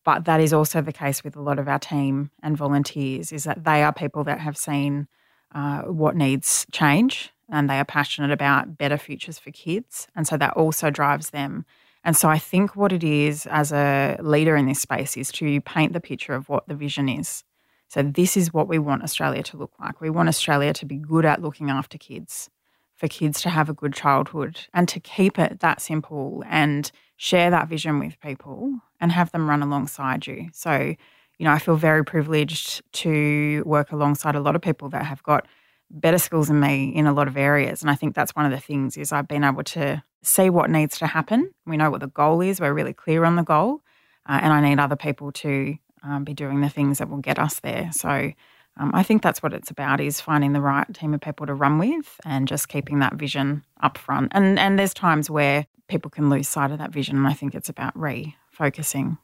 But 0.05 0.25
that 0.25 0.41
is 0.41 0.53
also 0.53 0.81
the 0.81 0.93
case 0.93 1.23
with 1.23 1.37
a 1.37 1.41
lot 1.43 1.59
of 1.59 1.69
our 1.69 1.79
team 1.79 2.31
and 2.43 2.57
volunteers, 2.57 3.31
is 3.31 3.45
that 3.45 3.65
they 3.65 3.83
are 3.83 3.93
people 3.93 4.25
that 4.25 4.41
have 4.41 4.57
seen 4.57 5.07
uh, 5.55 5.83
what 5.83 6.17
needs 6.17 6.67
change 6.73 7.31
and 7.51 7.69
they 7.69 7.79
are 7.79 7.85
passionate 7.85 8.31
about 8.31 8.77
better 8.77 8.99
futures 8.99 9.39
for 9.39 9.51
kids. 9.51 10.09
And 10.17 10.27
so 10.27 10.37
that 10.37 10.55
also 10.55 10.91
drives 10.91 11.31
them. 11.31 11.65
And 12.05 12.17
so 12.17 12.29
I 12.29 12.39
think 12.39 12.77
what 12.77 12.93
it 12.93 13.05
is 13.05 13.47
as 13.47 13.73
a 13.73 14.17
leader 14.21 14.57
in 14.57 14.67
this 14.67 14.81
space 14.81 15.17
is 15.17 15.31
to 15.33 15.61
paint 15.61 15.93
the 15.93 16.01
picture 16.01 16.35
of 16.35 16.49
what 16.49 16.67
the 16.69 16.75
vision 16.75 17.09
is. 17.09 17.45
So 17.89 18.03
this 18.03 18.37
is 18.37 18.53
what 18.53 18.69
we 18.69 18.79
want 18.79 19.03
Australia 19.03 19.43
to 19.45 19.57
look 19.57 19.73
like. 19.81 20.01
We 20.01 20.11
want 20.11 20.29
Australia 20.29 20.73
to 20.75 20.87
be 20.87 20.97
good 20.97 21.25
at 21.25 21.43
looking 21.43 21.71
after 21.71 21.99
kids, 21.99 22.51
for 22.95 23.09
kids 23.09 23.41
to 23.43 23.51
have 23.51 23.69
a 23.69 23.75
good 23.75 23.95
childhood 23.95 24.61
and 24.75 24.89
to 24.89 25.01
keep 25.01 25.39
it 25.39 25.61
that 25.61 25.81
simple 25.81 26.45
and 26.49 26.91
share 27.17 27.51
that 27.51 27.69
vision 27.69 27.99
with 27.99 28.21
people 28.21 28.79
and 29.01 29.13
have 29.13 29.33
them 29.33 29.49
run 29.49 29.63
alongside 29.63 30.27
you. 30.27 30.49
So, 30.53 30.95
you 31.39 31.45
know, 31.45 31.53
I 31.53 31.59
feel 31.59 31.77
very 31.77 32.05
privileged 32.05 32.83
to 32.95 33.63
work 33.65 33.93
alongside 33.93 34.35
a 34.35 34.41
lot 34.41 34.57
of 34.57 34.63
people 34.63 34.89
that 34.91 35.07
have 35.07 35.23
got 35.23 35.47
better 35.91 36.19
skills 36.19 36.49
than 36.49 36.61
me 36.61 36.95
in 36.95 37.07
a 37.07 37.13
lot 37.13 37.29
of 37.29 37.37
areas. 37.37 37.83
And 37.83 37.91
I 37.91 37.95
think 37.95 38.15
that's 38.15 38.35
one 38.37 38.45
of 38.45 38.53
the 38.53 38.61
things 38.61 38.97
is 38.97 39.13
I've 39.13 39.29
been 39.29 39.45
able 39.45 39.65
to 39.65 40.03
see 40.23 40.51
what 40.51 40.71
needs 40.71 40.99
to 40.99 41.07
happen. 41.07 41.53
We 41.67 41.77
know 41.77 41.91
what 41.91 42.01
the 42.01 42.09
goal 42.09 42.41
is. 42.41 42.61
We're 42.61 42.75
really 42.75 42.93
clear 42.93 43.25
on 43.25 43.37
the 43.37 43.43
goal. 43.43 43.83
Uh, 44.29 44.41
and 44.43 44.53
I 44.53 44.61
need 44.61 44.79
other 44.79 44.97
people 44.97 45.33
to 45.33 45.77
um, 46.03 46.25
be 46.25 46.35
doing 46.35 46.61
the 46.61 46.69
things 46.69 46.99
that 46.99 47.09
will 47.09 47.19
get 47.19 47.39
us 47.39 47.61
there. 47.61 47.91
So 47.93 48.33
um, 48.77 48.93
I 48.95 49.03
think 49.03 49.23
that's 49.23 49.43
what 49.43 49.55
it's 49.55 49.71
about 49.71 50.01
is 50.01 50.21
finding 50.21 50.53
the 50.53 50.61
right 50.61 50.93
team 50.95 51.15
of 51.15 51.21
people 51.21 51.47
to 51.47 51.55
run 51.55 51.79
with 51.79 52.21
and 52.25 52.47
just 52.47 52.69
keeping 52.69 52.99
that 52.99 53.15
vision 53.15 53.65
up 53.81 53.97
front. 53.99 54.33
And, 54.35 54.59
and 54.59 54.79
there's 54.79 54.95
times 54.95 55.31
where 55.31 55.67
people 55.89 56.11
can 56.11 56.29
lose 56.29 56.49
sight 56.49 56.71
of 56.71 56.79
that 56.79 56.93
vision. 56.93 57.17
And 57.17 57.27
I 57.27 57.33
think 57.33 57.55
it's 57.55 57.69
about 57.69 57.97
refocusing. 57.97 59.19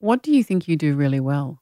What 0.00 0.22
do 0.22 0.32
you 0.32 0.42
think 0.42 0.68
you 0.68 0.76
do 0.76 0.96
really 0.96 1.20
well? 1.20 1.60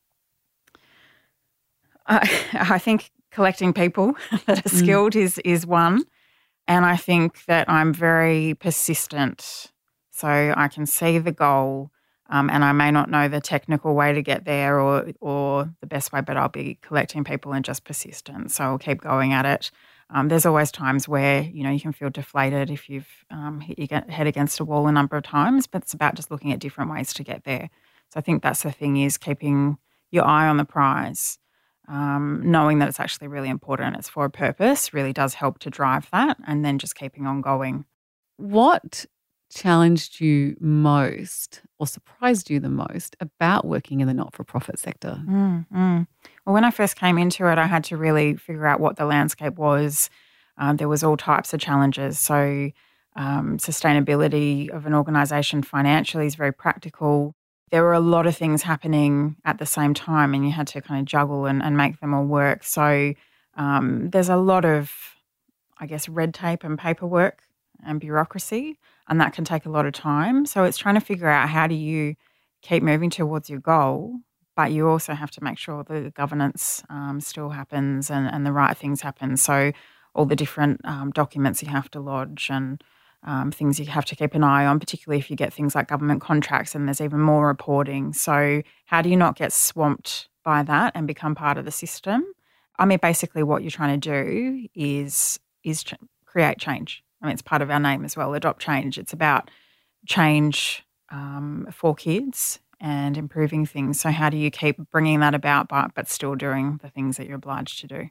I, 2.06 2.28
I 2.52 2.78
think 2.78 3.10
collecting 3.36 3.74
people 3.74 4.14
that 4.46 4.58
are 4.58 4.70
mm. 4.70 4.78
skilled 4.78 5.12
mm. 5.12 5.20
is 5.20 5.38
is 5.44 5.66
one, 5.66 6.02
and 6.66 6.84
I 6.86 6.96
think 6.96 7.44
that 7.44 7.68
I'm 7.70 7.92
very 7.92 8.54
persistent. 8.54 9.70
So 10.10 10.54
I 10.56 10.68
can 10.68 10.86
see 10.86 11.18
the 11.18 11.32
goal, 11.32 11.90
um, 12.30 12.48
and 12.48 12.64
I 12.64 12.72
may 12.72 12.90
not 12.90 13.10
know 13.10 13.28
the 13.28 13.42
technical 13.42 13.94
way 13.94 14.14
to 14.14 14.22
get 14.22 14.46
there 14.46 14.80
or 14.80 15.12
or 15.20 15.70
the 15.82 15.86
best 15.86 16.12
way, 16.12 16.22
but 16.22 16.38
I'll 16.38 16.48
be 16.48 16.78
collecting 16.80 17.24
people 17.24 17.52
and 17.52 17.64
just 17.64 17.84
persistent. 17.84 18.50
So 18.50 18.64
I'll 18.64 18.78
keep 18.78 19.02
going 19.02 19.34
at 19.34 19.44
it. 19.44 19.70
Um, 20.08 20.28
there's 20.28 20.46
always 20.46 20.72
times 20.72 21.06
where 21.06 21.42
you 21.42 21.62
know 21.62 21.70
you 21.70 21.80
can 21.80 21.92
feel 21.92 22.10
deflated 22.10 22.70
if 22.70 22.88
you've 22.88 23.12
um, 23.30 23.60
hit 23.60 23.78
your 23.78 24.00
head 24.08 24.26
against 24.26 24.60
a 24.60 24.64
wall 24.64 24.86
a 24.86 24.92
number 24.92 25.16
of 25.16 25.24
times, 25.24 25.66
but 25.66 25.82
it's 25.82 25.94
about 25.94 26.14
just 26.14 26.30
looking 26.30 26.52
at 26.52 26.58
different 26.58 26.90
ways 26.90 27.12
to 27.14 27.22
get 27.22 27.44
there. 27.44 27.68
So 28.12 28.18
I 28.18 28.22
think 28.22 28.42
that's 28.42 28.62
the 28.62 28.72
thing 28.72 28.96
is 28.96 29.18
keeping 29.18 29.76
your 30.10 30.24
eye 30.24 30.48
on 30.48 30.56
the 30.56 30.64
prize, 30.64 31.38
um, 31.88 32.40
knowing 32.44 32.78
that 32.78 32.88
it's 32.88 33.00
actually 33.00 33.28
really 33.28 33.48
important, 33.48 33.96
it's 33.96 34.08
for 34.08 34.24
a 34.24 34.30
purpose, 34.30 34.92
really 34.92 35.12
does 35.12 35.34
help 35.34 35.58
to 35.60 35.70
drive 35.70 36.08
that, 36.12 36.36
and 36.46 36.64
then 36.64 36.78
just 36.78 36.94
keeping 36.94 37.26
on 37.26 37.40
going. 37.40 37.84
What 38.36 39.06
challenged 39.52 40.20
you 40.20 40.56
most 40.60 41.62
or 41.78 41.86
surprised 41.86 42.50
you 42.50 42.58
the 42.58 42.68
most 42.68 43.16
about 43.20 43.64
working 43.64 44.00
in 44.00 44.08
the 44.08 44.14
not 44.14 44.34
for 44.34 44.44
profit 44.44 44.78
sector? 44.78 45.22
Mm, 45.26 45.66
mm. 45.72 46.06
Well, 46.44 46.54
when 46.54 46.64
I 46.64 46.70
first 46.70 46.96
came 46.96 47.18
into 47.18 47.46
it, 47.46 47.58
I 47.58 47.66
had 47.66 47.84
to 47.84 47.96
really 47.96 48.36
figure 48.36 48.66
out 48.66 48.80
what 48.80 48.96
the 48.96 49.04
landscape 49.04 49.54
was. 49.54 50.10
Uh, 50.58 50.72
there 50.72 50.88
was 50.88 51.04
all 51.04 51.16
types 51.16 51.52
of 51.52 51.60
challenges. 51.60 52.18
So, 52.18 52.70
um, 53.14 53.56
sustainability 53.58 54.68
of 54.68 54.84
an 54.86 54.94
organisation 54.94 55.62
financially 55.62 56.26
is 56.26 56.34
very 56.34 56.52
practical. 56.52 57.34
There 57.70 57.82
were 57.82 57.94
a 57.94 58.00
lot 58.00 58.26
of 58.26 58.36
things 58.36 58.62
happening 58.62 59.36
at 59.44 59.58
the 59.58 59.66
same 59.66 59.92
time, 59.92 60.34
and 60.34 60.44
you 60.44 60.52
had 60.52 60.68
to 60.68 60.80
kind 60.80 61.00
of 61.00 61.06
juggle 61.06 61.46
and, 61.46 61.62
and 61.62 61.76
make 61.76 62.00
them 62.00 62.14
all 62.14 62.24
work. 62.24 62.62
So, 62.64 63.14
um, 63.56 64.10
there's 64.10 64.28
a 64.28 64.36
lot 64.36 64.64
of, 64.64 64.92
I 65.78 65.86
guess, 65.86 66.08
red 66.08 66.34
tape 66.34 66.62
and 66.62 66.78
paperwork 66.78 67.42
and 67.84 67.98
bureaucracy 67.98 68.78
and 69.08 69.20
that 69.20 69.32
can 69.32 69.44
take 69.44 69.66
a 69.66 69.70
lot 69.70 69.86
of 69.86 69.92
time. 69.92 70.46
So 70.46 70.64
it's 70.64 70.78
trying 70.78 70.94
to 70.94 71.00
figure 71.00 71.28
out 71.28 71.48
how 71.48 71.66
do 71.66 71.74
you 71.74 72.14
keep 72.62 72.82
moving 72.82 73.10
towards 73.10 73.48
your 73.48 73.60
goal, 73.60 74.20
but 74.56 74.72
you 74.72 74.88
also 74.88 75.14
have 75.14 75.30
to 75.32 75.44
make 75.44 75.58
sure 75.58 75.84
the 75.84 76.10
governance 76.14 76.82
um, 76.88 77.20
still 77.20 77.50
happens 77.50 78.10
and, 78.10 78.26
and 78.26 78.44
the 78.44 78.52
right 78.52 78.76
things 78.76 79.02
happen. 79.02 79.36
So, 79.36 79.72
all 80.14 80.24
the 80.24 80.36
different 80.36 80.80
um, 80.84 81.10
documents 81.10 81.62
you 81.62 81.68
have 81.68 81.90
to 81.90 82.00
lodge 82.00 82.48
and 82.50 82.82
um, 83.26 83.50
things 83.50 83.78
you 83.78 83.86
have 83.86 84.04
to 84.06 84.16
keep 84.16 84.34
an 84.34 84.44
eye 84.44 84.64
on, 84.64 84.78
particularly 84.78 85.18
if 85.18 85.30
you 85.30 85.36
get 85.36 85.52
things 85.52 85.74
like 85.74 85.88
government 85.88 86.20
contracts 86.20 86.74
and 86.74 86.86
there's 86.86 87.00
even 87.00 87.20
more 87.20 87.48
reporting. 87.48 88.12
So, 88.12 88.62
how 88.86 89.02
do 89.02 89.10
you 89.10 89.16
not 89.16 89.36
get 89.36 89.52
swamped 89.52 90.28
by 90.44 90.62
that 90.62 90.92
and 90.94 91.06
become 91.06 91.34
part 91.34 91.58
of 91.58 91.64
the 91.64 91.72
system? 91.72 92.24
I 92.78 92.86
mean, 92.86 92.98
basically, 93.02 93.42
what 93.42 93.62
you're 93.62 93.70
trying 93.70 94.00
to 94.00 94.24
do 94.24 94.68
is 94.74 95.40
is 95.64 95.82
ch- 95.82 95.94
create 96.24 96.58
change. 96.58 97.02
I 97.20 97.26
mean, 97.26 97.32
it's 97.32 97.42
part 97.42 97.62
of 97.62 97.70
our 97.70 97.80
name 97.80 98.04
as 98.04 98.16
well. 98.16 98.32
Adopt 98.34 98.62
change. 98.62 98.98
It's 98.98 99.12
about 99.12 99.50
change 100.06 100.84
um, 101.10 101.66
for 101.72 101.94
kids 101.94 102.60
and 102.80 103.16
improving 103.16 103.66
things. 103.66 104.00
So, 104.00 104.10
how 104.10 104.30
do 104.30 104.36
you 104.36 104.50
keep 104.50 104.76
bringing 104.90 105.20
that 105.20 105.34
about, 105.34 105.68
but, 105.68 105.92
but 105.94 106.08
still 106.08 106.36
doing 106.36 106.78
the 106.82 106.90
things 106.90 107.16
that 107.16 107.26
you're 107.26 107.36
obliged 107.36 107.80
to 107.80 107.86
do? 107.88 108.08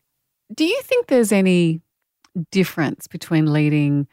Do 0.54 0.65
you 0.65 0.82
think 0.84 1.08
there's 1.08 1.32
any 1.32 1.82
difference 2.51 3.08
between 3.08 3.51
leading 3.54 4.08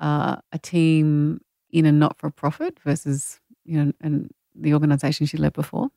uh, 0.00 0.36
a 0.52 0.58
team 0.58 1.40
in 1.70 1.86
a 1.86 1.92
not 1.92 2.18
for 2.18 2.30
profit 2.30 2.78
versus 2.80 3.40
you 3.64 3.82
know 3.82 3.92
and 4.00 4.30
the 4.54 4.72
organisation 4.72 5.26
she 5.26 5.36
led 5.36 5.52
before? 5.52 5.90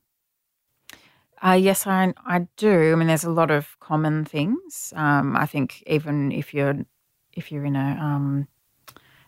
Uh, 1.45 1.51
yes, 1.59 1.85
I, 1.85 2.13
I 2.25 2.47
do. 2.57 2.91
I 2.91 2.95
mean, 2.95 3.07
there's 3.07 3.23
a 3.23 3.31
lot 3.31 3.51
of 3.51 3.79
common 3.79 4.25
things. 4.25 4.91
Um, 4.95 5.37
I 5.37 5.45
think 5.45 5.83
even 5.85 6.31
if 6.31 6.53
you're 6.53 6.85
if 7.33 7.51
you're 7.51 7.65
in 7.65 7.75
a 7.75 7.97
um, 8.01 8.47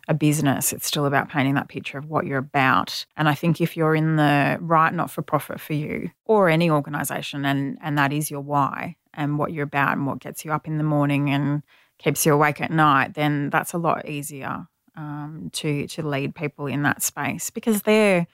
a 0.08 0.14
business, 0.16 0.74
it's 0.74 0.88
still 0.88 1.06
about 1.06 1.30
painting 1.30 1.54
that 1.54 1.70
picture 1.70 2.00
of 2.00 2.10
what 2.10 2.26
you're 2.26 2.40
about. 2.40 3.06
And 3.16 3.30
I 3.30 3.36
think 3.36 3.62
if 3.62 3.78
you're 3.78 3.96
in 3.96 4.16
the 4.16 4.58
right 4.60 4.92
not 4.92 5.12
for 5.12 5.22
profit 5.22 5.62
for 5.62 5.74
you 5.74 6.10
or 6.26 6.50
any 6.50 6.70
organization 6.70 7.46
and 7.46 7.78
and 7.82 7.98
that 7.98 8.12
is 8.12 8.32
your 8.32 8.42
why 8.42 8.96
and 9.14 9.38
what 9.38 9.54
you're 9.54 9.66
about 9.66 9.94
and 9.94 10.08
what 10.08 10.20
gets 10.20 10.44
you 10.44 10.52
up 10.52 10.68
in 10.68 10.80
the 10.80 10.84
morning 10.84 11.30
and 11.30 11.62
keeps 12.00 12.26
you 12.26 12.34
awake 12.34 12.62
at 12.62 12.72
night, 12.72 13.14
then 13.14 13.50
that's 13.50 13.74
a 13.74 13.78
lot 13.78 14.10
easier 14.10 14.68
um, 14.96 15.50
to 15.54 15.88
to 15.88 16.08
lead 16.08 16.36
people 16.36 16.66
in 16.66 16.84
that 16.84 17.04
space 17.04 17.50
because 17.50 17.84
they're 17.84 18.28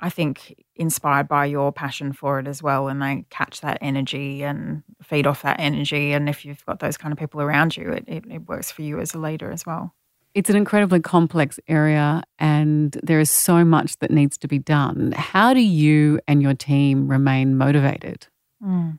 I 0.00 0.10
think 0.10 0.64
inspired 0.76 1.26
by 1.26 1.46
your 1.46 1.72
passion 1.72 2.12
for 2.12 2.38
it 2.38 2.46
as 2.46 2.62
well 2.62 2.86
and 2.86 3.02
they 3.02 3.24
catch 3.30 3.62
that 3.62 3.78
energy 3.80 4.44
and 4.44 4.84
feed 5.02 5.26
off 5.26 5.42
that 5.42 5.58
energy 5.58 6.12
and 6.12 6.28
if 6.28 6.44
you've 6.44 6.64
got 6.66 6.78
those 6.78 6.96
kind 6.96 7.10
of 7.10 7.18
people 7.18 7.42
around 7.42 7.76
you 7.76 7.90
it, 7.90 8.04
it, 8.06 8.24
it 8.30 8.48
works 8.48 8.70
for 8.70 8.82
you 8.82 9.00
as 9.00 9.12
a 9.12 9.18
leader 9.18 9.50
as 9.50 9.66
well 9.66 9.92
it's 10.34 10.50
an 10.50 10.56
incredibly 10.56 11.00
complex 11.00 11.58
area 11.68 12.22
and 12.38 12.92
there 13.02 13.18
is 13.18 13.30
so 13.30 13.64
much 13.64 13.98
that 13.98 14.10
needs 14.10 14.38
to 14.38 14.48
be 14.48 14.58
done. 14.58 15.12
How 15.16 15.54
do 15.54 15.60
you 15.60 16.20
and 16.28 16.42
your 16.42 16.54
team 16.54 17.08
remain 17.08 17.56
motivated? 17.56 18.28
Mm. 18.62 18.98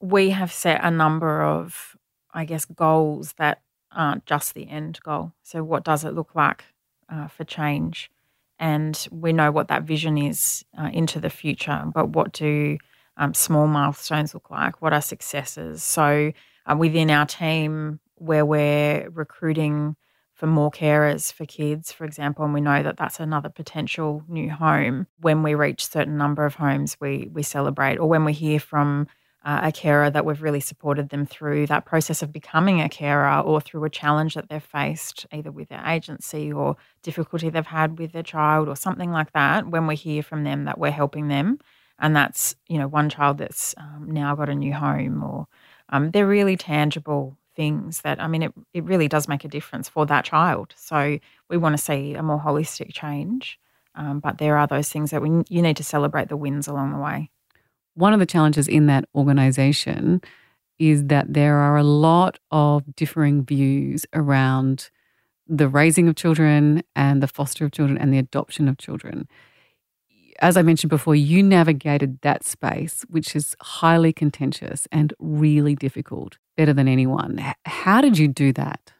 We 0.00 0.30
have 0.30 0.52
set 0.52 0.84
a 0.84 0.90
number 0.90 1.42
of, 1.42 1.96
I 2.38 2.44
guess, 2.44 2.64
goals 2.66 3.32
that 3.38 3.62
aren't 3.90 4.24
just 4.24 4.54
the 4.54 4.68
end 4.68 5.00
goal. 5.02 5.32
So, 5.42 5.64
what 5.64 5.82
does 5.82 6.04
it 6.04 6.14
look 6.14 6.36
like 6.36 6.62
uh, 7.08 7.26
for 7.26 7.42
change? 7.42 8.12
And 8.60 9.08
we 9.10 9.32
know 9.32 9.50
what 9.50 9.66
that 9.68 9.82
vision 9.82 10.16
is 10.16 10.64
uh, 10.80 10.90
into 10.92 11.18
the 11.18 11.30
future, 11.30 11.82
but 11.92 12.10
what 12.10 12.32
do 12.32 12.78
um, 13.16 13.34
small 13.34 13.66
milestones 13.66 14.34
look 14.34 14.50
like? 14.50 14.80
What 14.80 14.92
are 14.92 15.02
successes? 15.02 15.82
So, 15.82 16.30
uh, 16.64 16.76
within 16.78 17.10
our 17.10 17.26
team, 17.26 17.98
where 18.14 18.46
we're 18.46 19.10
recruiting 19.10 19.96
for 20.32 20.46
more 20.46 20.70
carers 20.70 21.32
for 21.32 21.44
kids, 21.44 21.90
for 21.90 22.04
example, 22.04 22.44
and 22.44 22.54
we 22.54 22.60
know 22.60 22.84
that 22.84 22.98
that's 22.98 23.18
another 23.18 23.48
potential 23.48 24.22
new 24.28 24.48
home. 24.48 25.08
When 25.20 25.42
we 25.42 25.56
reach 25.56 25.88
certain 25.88 26.16
number 26.16 26.44
of 26.44 26.54
homes, 26.54 26.96
we 27.00 27.28
we 27.32 27.42
celebrate, 27.42 27.96
or 27.96 28.08
when 28.08 28.24
we 28.24 28.32
hear 28.32 28.60
from 28.60 29.08
uh, 29.48 29.60
a 29.62 29.72
carer 29.72 30.10
that 30.10 30.26
we've 30.26 30.42
really 30.42 30.60
supported 30.60 31.08
them 31.08 31.24
through 31.24 31.66
that 31.66 31.86
process 31.86 32.22
of 32.22 32.30
becoming 32.30 32.82
a 32.82 32.88
carer, 32.88 33.40
or 33.40 33.62
through 33.62 33.82
a 33.84 33.90
challenge 33.90 34.34
that 34.34 34.50
they've 34.50 34.62
faced, 34.62 35.26
either 35.32 35.50
with 35.50 35.70
their 35.70 35.82
agency 35.86 36.52
or 36.52 36.76
difficulty 37.02 37.48
they've 37.48 37.64
had 37.80 37.98
with 37.98 38.12
their 38.12 38.22
child, 38.22 38.68
or 38.68 38.76
something 38.76 39.10
like 39.10 39.32
that. 39.32 39.66
When 39.66 39.86
we 39.86 39.96
hear 39.96 40.22
from 40.22 40.44
them 40.44 40.66
that 40.66 40.78
we're 40.78 40.90
helping 40.90 41.28
them, 41.28 41.58
and 41.98 42.14
that's 42.14 42.56
you 42.68 42.78
know 42.78 42.88
one 42.88 43.08
child 43.08 43.38
that's 43.38 43.74
um, 43.78 44.10
now 44.10 44.34
got 44.34 44.50
a 44.50 44.54
new 44.54 44.74
home, 44.74 45.22
or 45.22 45.46
um, 45.88 46.10
they're 46.10 46.26
really 46.26 46.58
tangible 46.58 47.38
things 47.56 48.02
that, 48.02 48.22
I 48.22 48.28
mean, 48.28 48.42
it, 48.42 48.52
it 48.72 48.84
really 48.84 49.08
does 49.08 49.28
make 49.28 49.44
a 49.44 49.48
difference 49.48 49.88
for 49.88 50.06
that 50.06 50.24
child. 50.24 50.74
So 50.76 51.18
we 51.48 51.56
want 51.56 51.76
to 51.76 51.82
see 51.82 52.14
a 52.14 52.22
more 52.22 52.38
holistic 52.38 52.92
change. 52.92 53.58
Um, 53.96 54.20
but 54.20 54.38
there 54.38 54.56
are 54.58 54.68
those 54.68 54.90
things 54.90 55.10
that 55.10 55.22
we, 55.22 55.42
you 55.48 55.62
need 55.62 55.76
to 55.78 55.82
celebrate 55.82 56.28
the 56.28 56.36
wins 56.36 56.68
along 56.68 56.92
the 56.92 56.98
way. 56.98 57.30
One 57.98 58.12
of 58.12 58.20
the 58.20 58.26
challenges 58.26 58.68
in 58.68 58.86
that 58.86 59.06
organisation 59.14 60.22
is 60.78 61.04
that 61.06 61.32
there 61.34 61.56
are 61.56 61.76
a 61.76 61.82
lot 61.82 62.38
of 62.50 62.84
differing 62.94 63.44
views 63.44 64.06
around 64.14 64.90
the 65.48 65.68
raising 65.68 66.08
of 66.08 66.14
children 66.14 66.82
and 66.94 67.22
the 67.22 67.26
foster 67.26 67.64
of 67.64 67.72
children 67.72 67.98
and 67.98 68.12
the 68.12 68.18
adoption 68.18 68.68
of 68.68 68.78
children 68.78 69.26
as 70.40 70.56
I 70.56 70.62
mentioned 70.62 70.90
before, 70.90 71.14
you 71.14 71.42
navigated 71.42 72.20
that 72.22 72.44
space, 72.44 73.04
which 73.08 73.34
is 73.34 73.56
highly 73.60 74.12
contentious 74.12 74.86
and 74.92 75.12
really 75.18 75.74
difficult, 75.74 76.38
better 76.56 76.72
than 76.72 76.88
anyone. 76.88 77.44
How 77.64 78.00
did 78.00 78.18
you 78.18 78.28
do 78.28 78.52
that? 78.52 78.92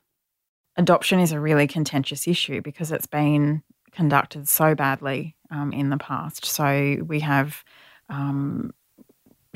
Adoption 0.77 1.21
is 1.21 1.33
a 1.33 1.41
really 1.41 1.67
contentious 1.67 2.27
issue 2.27 2.61
because 2.61 2.93
it's 2.93 3.07
been 3.07 3.63
conducted 3.93 4.49
so 4.49 4.75
badly 4.75 5.37
um, 5.51 5.73
in 5.73 5.91
the 5.91 5.97
past. 5.97 6.45
So 6.45 6.99
we 7.07 7.21
have 7.21 7.65
um, 8.09 8.73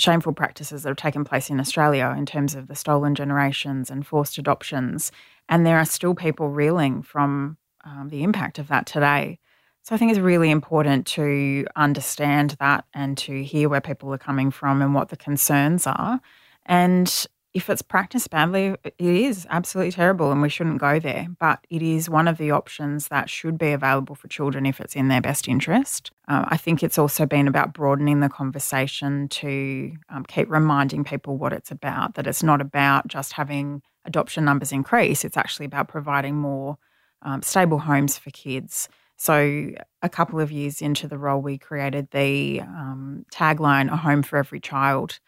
shameful 0.02 0.32
practices 0.32 0.82
that 0.82 0.90
have 0.90 0.96
taken 0.96 1.24
place 1.24 1.48
in 1.48 1.60
Australia 1.60 2.14
in 2.16 2.26
terms 2.26 2.54
of 2.54 2.68
the 2.68 2.74
stolen 2.74 3.14
generations 3.14 3.90
and 3.90 4.06
forced 4.06 4.38
adoptions. 4.38 5.12
And 5.48 5.64
there 5.64 5.78
are 5.78 5.84
still 5.84 6.14
people 6.14 6.48
reeling 6.48 7.02
from 7.02 7.56
um, 7.84 8.08
the 8.08 8.22
impact 8.22 8.58
of 8.58 8.68
that 8.68 8.86
today. 8.86 9.38
So 9.82 9.94
I 9.94 9.98
think 9.98 10.10
it's 10.12 10.20
really 10.20 10.50
important 10.50 11.06
to 11.08 11.66
understand 11.74 12.56
that 12.60 12.84
and 12.94 13.18
to 13.18 13.42
hear 13.42 13.68
where 13.68 13.80
people 13.80 14.12
are 14.14 14.18
coming 14.18 14.50
from 14.50 14.80
and 14.80 14.94
what 14.94 15.08
the 15.08 15.16
concerns 15.16 15.86
are. 15.86 16.20
And 16.66 17.26
if 17.54 17.68
it's 17.68 17.82
practiced 17.82 18.30
badly, 18.30 18.74
it 18.84 18.94
is 18.98 19.46
absolutely 19.50 19.92
terrible 19.92 20.32
and 20.32 20.40
we 20.40 20.48
shouldn't 20.48 20.80
go 20.80 20.98
there. 20.98 21.26
But 21.38 21.66
it 21.70 21.82
is 21.82 22.08
one 22.08 22.28
of 22.28 22.38
the 22.38 22.50
options 22.50 23.08
that 23.08 23.28
should 23.28 23.58
be 23.58 23.72
available 23.72 24.14
for 24.14 24.28
children 24.28 24.66
if 24.66 24.80
it's 24.80 24.96
in 24.96 25.08
their 25.08 25.20
best 25.20 25.48
interest. 25.48 26.10
Uh, 26.28 26.44
I 26.48 26.56
think 26.56 26.82
it's 26.82 26.98
also 26.98 27.26
been 27.26 27.48
about 27.48 27.74
broadening 27.74 28.20
the 28.20 28.28
conversation 28.28 29.28
to 29.28 29.92
um, 30.08 30.24
keep 30.24 30.50
reminding 30.50 31.04
people 31.04 31.36
what 31.36 31.52
it's 31.52 31.70
about, 31.70 32.14
that 32.14 32.26
it's 32.26 32.42
not 32.42 32.60
about 32.60 33.06
just 33.06 33.34
having 33.34 33.82
adoption 34.04 34.44
numbers 34.44 34.72
increase, 34.72 35.24
it's 35.24 35.36
actually 35.36 35.66
about 35.66 35.88
providing 35.88 36.36
more 36.36 36.78
um, 37.22 37.40
stable 37.42 37.78
homes 37.78 38.18
for 38.18 38.30
kids 38.30 38.88
so, 39.22 39.70
a 40.02 40.08
couple 40.08 40.40
of 40.40 40.50
years 40.50 40.82
into 40.82 41.06
the 41.06 41.16
role, 41.16 41.40
we 41.40 41.56
created 41.56 42.10
the 42.10 42.60
um, 42.60 43.24
tagline, 43.32 43.88
A 43.88 43.96
Home 43.96 44.24
for 44.24 44.36
Every 44.36 44.58
Child. 44.58 45.20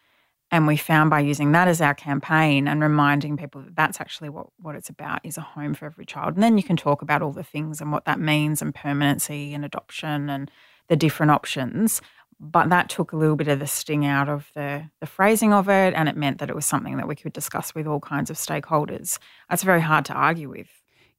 And 0.55 0.67
we 0.67 0.77
found 0.77 1.09
by 1.09 1.19
using 1.19 1.51
that 1.51 1.67
as 1.67 1.81
our 1.81 1.93
campaign 1.93 2.65
and 2.69 2.81
reminding 2.81 3.35
people 3.35 3.59
that 3.63 3.75
that's 3.75 3.99
actually 3.99 4.29
what, 4.29 4.47
what 4.57 4.73
it's 4.73 4.87
about 4.87 5.19
is 5.25 5.37
a 5.37 5.41
home 5.41 5.73
for 5.73 5.85
every 5.85 6.05
child. 6.05 6.35
And 6.35 6.41
then 6.41 6.55
you 6.55 6.63
can 6.63 6.77
talk 6.77 7.01
about 7.01 7.21
all 7.21 7.33
the 7.33 7.43
things 7.43 7.81
and 7.81 7.91
what 7.91 8.05
that 8.05 8.21
means 8.21 8.61
and 8.61 8.73
permanency 8.73 9.53
and 9.53 9.65
adoption 9.65 10.29
and 10.29 10.49
the 10.87 10.95
different 10.95 11.33
options. 11.33 12.01
But 12.39 12.69
that 12.69 12.87
took 12.87 13.11
a 13.11 13.17
little 13.17 13.35
bit 13.35 13.49
of 13.49 13.59
the 13.59 13.67
sting 13.67 14.05
out 14.05 14.29
of 14.29 14.49
the, 14.55 14.89
the 15.01 15.07
phrasing 15.07 15.51
of 15.51 15.67
it. 15.67 15.93
And 15.93 16.07
it 16.07 16.15
meant 16.15 16.37
that 16.37 16.49
it 16.49 16.55
was 16.55 16.65
something 16.65 16.95
that 16.95 17.07
we 17.09 17.17
could 17.17 17.33
discuss 17.33 17.75
with 17.75 17.85
all 17.85 17.99
kinds 17.99 18.29
of 18.29 18.37
stakeholders. 18.37 19.19
That's 19.49 19.63
very 19.63 19.81
hard 19.81 20.05
to 20.05 20.13
argue 20.13 20.47
with. 20.47 20.69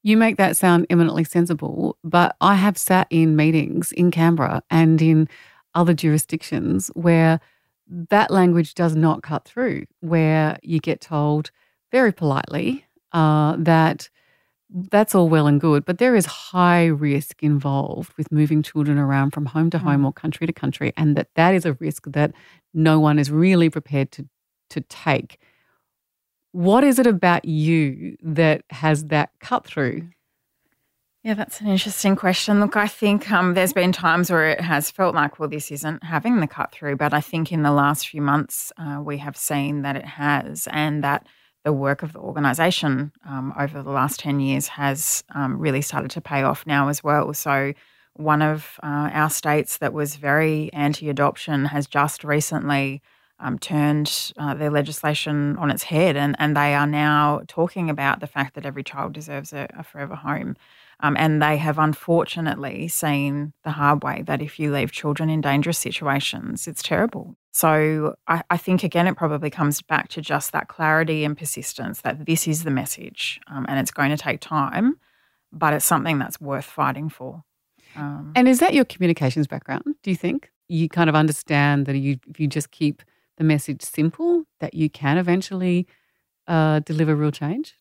You 0.01 0.17
make 0.17 0.37
that 0.37 0.57
sound 0.57 0.87
eminently 0.89 1.25
sensible, 1.25 1.95
but 2.03 2.35
I 2.41 2.55
have 2.55 2.75
sat 2.75 3.05
in 3.11 3.35
meetings 3.35 3.91
in 3.91 4.09
Canberra 4.09 4.63
and 4.71 4.99
in 4.99 5.29
other 5.75 5.93
jurisdictions 5.93 6.89
where 6.95 7.39
that 7.89 8.31
language 8.31 8.73
does 8.73 8.95
not 8.95 9.23
cut 9.23 9.45
through, 9.45 9.85
where 10.01 10.57
you 10.61 10.79
get 10.79 11.01
told 11.01 11.51
very 11.91 12.11
politely 12.11 12.85
uh, 13.13 13.55
that 13.57 14.09
that's 14.69 15.15
all 15.15 15.29
well 15.29 15.47
and 15.47 15.61
good, 15.61 15.85
but 15.85 15.97
there 15.97 16.15
is 16.15 16.25
high 16.25 16.85
risk 16.85 17.41
involved 17.41 18.13
with 18.17 18.31
moving 18.31 18.61
children 18.61 18.97
around 18.97 19.31
from 19.31 19.45
home 19.45 19.69
to 19.69 19.77
home 19.77 20.01
mm. 20.01 20.05
or 20.05 20.13
country 20.13 20.45
to 20.45 20.53
country, 20.53 20.91
and 20.97 21.15
that 21.15 21.29
that 21.35 21.53
is 21.53 21.65
a 21.65 21.73
risk 21.73 22.03
that 22.07 22.33
no 22.73 22.99
one 22.99 23.17
is 23.17 23.31
really 23.31 23.69
prepared 23.69 24.11
to 24.11 24.27
to 24.69 24.81
take. 24.81 25.39
What 26.51 26.83
is 26.83 26.99
it 26.99 27.07
about 27.07 27.45
you 27.45 28.17
that 28.21 28.63
has 28.69 29.05
that 29.05 29.29
cut 29.39 29.65
through? 29.65 30.09
Yeah, 31.27 31.33
that's 31.33 31.59
an 31.59 31.67
interesting 31.67 32.15
question. 32.15 32.61
Look, 32.61 32.77
I 32.77 32.87
think 32.87 33.29
um, 33.29 33.53
there's 33.53 33.73
been 33.73 33.91
times 33.91 34.31
where 34.31 34.47
it 34.49 34.61
has 34.61 34.89
felt 34.89 35.13
like, 35.13 35.39
well, 35.39 35.49
this 35.49 35.71
isn't 35.71 36.01
having 36.01 36.39
the 36.39 36.47
cut 36.47 36.71
through, 36.71 36.95
but 36.95 37.13
I 37.13 37.19
think 37.19 37.51
in 37.51 37.63
the 37.63 37.71
last 37.73 38.07
few 38.07 38.21
months 38.21 38.71
uh, 38.77 39.01
we 39.03 39.17
have 39.17 39.35
seen 39.35 39.81
that 39.81 39.97
it 39.97 40.05
has, 40.05 40.69
and 40.71 41.03
that 41.03 41.27
the 41.65 41.73
work 41.73 42.01
of 42.01 42.13
the 42.13 42.19
organisation 42.19 43.11
um, 43.27 43.53
over 43.59 43.83
the 43.83 43.89
last 43.89 44.21
10 44.21 44.39
years 44.39 44.69
has 44.69 45.25
um, 45.35 45.59
really 45.59 45.81
started 45.81 46.11
to 46.11 46.21
pay 46.21 46.43
off 46.43 46.65
now 46.65 46.87
as 46.87 47.03
well. 47.03 47.33
So 47.33 47.73
one 48.13 48.41
of 48.41 48.79
uh, 48.81 49.09
our 49.11 49.29
states 49.29 49.79
that 49.79 49.91
was 49.91 50.15
very 50.15 50.71
anti 50.71 51.09
adoption 51.09 51.65
has 51.65 51.87
just 51.87 52.23
recently 52.23 53.01
um, 53.41 53.59
turned 53.59 54.31
uh, 54.37 54.53
their 54.53 54.71
legislation 54.71 55.57
on 55.57 55.71
its 55.71 55.83
head, 55.83 56.15
and, 56.15 56.37
and 56.39 56.55
they 56.55 56.73
are 56.73 56.87
now 56.87 57.41
talking 57.49 57.89
about 57.89 58.21
the 58.21 58.27
fact 58.27 58.55
that 58.55 58.65
every 58.65 58.85
child 58.85 59.11
deserves 59.11 59.51
a, 59.51 59.67
a 59.77 59.83
forever 59.83 60.15
home. 60.15 60.55
Um, 60.99 61.15
and 61.17 61.41
they 61.41 61.57
have 61.57 61.77
unfortunately 61.77 62.87
seen 62.87 63.53
the 63.63 63.71
hard 63.71 64.03
way 64.03 64.23
that 64.25 64.41
if 64.41 64.59
you 64.59 64.71
leave 64.71 64.91
children 64.91 65.29
in 65.29 65.41
dangerous 65.41 65.77
situations, 65.77 66.67
it's 66.67 66.81
terrible. 66.81 67.35
So 67.53 68.15
I, 68.27 68.43
I 68.49 68.57
think, 68.57 68.83
again, 68.83 69.07
it 69.07 69.15
probably 69.15 69.49
comes 69.49 69.81
back 69.81 70.09
to 70.09 70.21
just 70.21 70.51
that 70.53 70.69
clarity 70.69 71.23
and 71.23 71.37
persistence 71.37 72.01
that 72.01 72.25
this 72.25 72.47
is 72.47 72.63
the 72.63 72.71
message 72.71 73.39
um, 73.47 73.65
and 73.69 73.79
it's 73.79 73.91
going 73.91 74.09
to 74.09 74.17
take 74.17 74.39
time, 74.39 74.99
but 75.51 75.73
it's 75.73 75.85
something 75.85 76.17
that's 76.17 76.41
worth 76.41 76.65
fighting 76.65 77.09
for. 77.09 77.43
Um, 77.95 78.33
and 78.35 78.47
is 78.47 78.59
that 78.59 78.73
your 78.73 78.85
communications 78.85 79.47
background? 79.47 79.83
Do 80.03 80.09
you 80.09 80.15
think 80.15 80.51
you 80.67 80.89
kind 80.89 81.09
of 81.09 81.15
understand 81.15 81.85
that 81.85 81.97
you, 81.97 82.19
if 82.27 82.39
you 82.39 82.47
just 82.47 82.71
keep 82.71 83.03
the 83.37 83.43
message 83.43 83.81
simple, 83.83 84.45
that 84.59 84.73
you 84.73 84.89
can 84.89 85.17
eventually 85.17 85.87
uh, 86.47 86.79
deliver 86.79 87.15
real 87.15 87.31
change? 87.31 87.75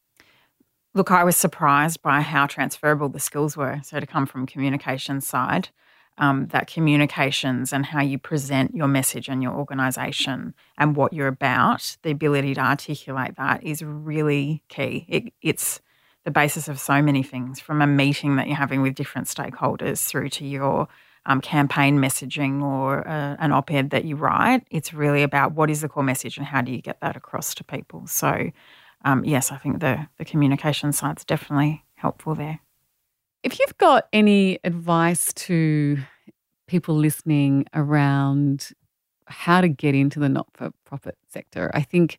Look, 0.96 1.10
I 1.10 1.24
was 1.24 1.36
surprised 1.36 2.00
by 2.00 2.22
how 2.22 2.46
transferable 2.46 3.10
the 3.10 3.20
skills 3.20 3.54
were. 3.54 3.82
So 3.84 4.00
to 4.00 4.06
come 4.06 4.24
from 4.24 4.46
communication 4.46 5.20
side, 5.20 5.68
um, 6.16 6.46
that 6.52 6.68
communications 6.68 7.70
and 7.70 7.84
how 7.84 8.00
you 8.00 8.18
present 8.18 8.74
your 8.74 8.88
message 8.88 9.28
and 9.28 9.42
your 9.42 9.52
organisation 9.52 10.54
and 10.78 10.96
what 10.96 11.12
you're 11.12 11.26
about, 11.26 11.98
the 12.00 12.12
ability 12.12 12.54
to 12.54 12.62
articulate 12.62 13.36
that 13.36 13.62
is 13.62 13.82
really 13.82 14.62
key. 14.70 15.04
It, 15.06 15.34
it's 15.42 15.82
the 16.24 16.30
basis 16.30 16.66
of 16.66 16.80
so 16.80 17.02
many 17.02 17.22
things 17.22 17.60
from 17.60 17.82
a 17.82 17.86
meeting 17.86 18.36
that 18.36 18.46
you're 18.46 18.56
having 18.56 18.80
with 18.80 18.94
different 18.94 19.26
stakeholders 19.26 20.02
through 20.02 20.30
to 20.30 20.46
your 20.46 20.88
um, 21.26 21.42
campaign 21.42 21.98
messaging 21.98 22.62
or 22.62 23.06
uh, 23.06 23.36
an 23.38 23.52
op 23.52 23.70
ed 23.70 23.90
that 23.90 24.06
you 24.06 24.16
write. 24.16 24.66
It's 24.70 24.94
really 24.94 25.22
about 25.22 25.52
what 25.52 25.68
is 25.68 25.82
the 25.82 25.90
core 25.90 26.02
message 26.02 26.38
and 26.38 26.46
how 26.46 26.62
do 26.62 26.72
you 26.72 26.80
get 26.80 27.00
that 27.02 27.16
across 27.16 27.54
to 27.56 27.64
people. 27.64 28.06
So, 28.06 28.50
um, 29.06 29.24
yes, 29.24 29.52
I 29.52 29.56
think 29.56 29.78
the, 29.80 30.08
the 30.18 30.24
communication 30.24 30.92
side's 30.92 31.24
definitely 31.24 31.84
helpful 31.94 32.34
there. 32.34 32.58
If 33.44 33.60
you've 33.60 33.78
got 33.78 34.08
any 34.12 34.58
advice 34.64 35.32
to 35.34 35.98
people 36.66 36.96
listening 36.96 37.66
around 37.72 38.70
how 39.26 39.60
to 39.60 39.68
get 39.68 39.94
into 39.94 40.18
the 40.18 40.28
not 40.28 40.48
for 40.54 40.72
profit 40.84 41.16
sector, 41.28 41.70
I 41.72 41.82
think 41.82 42.18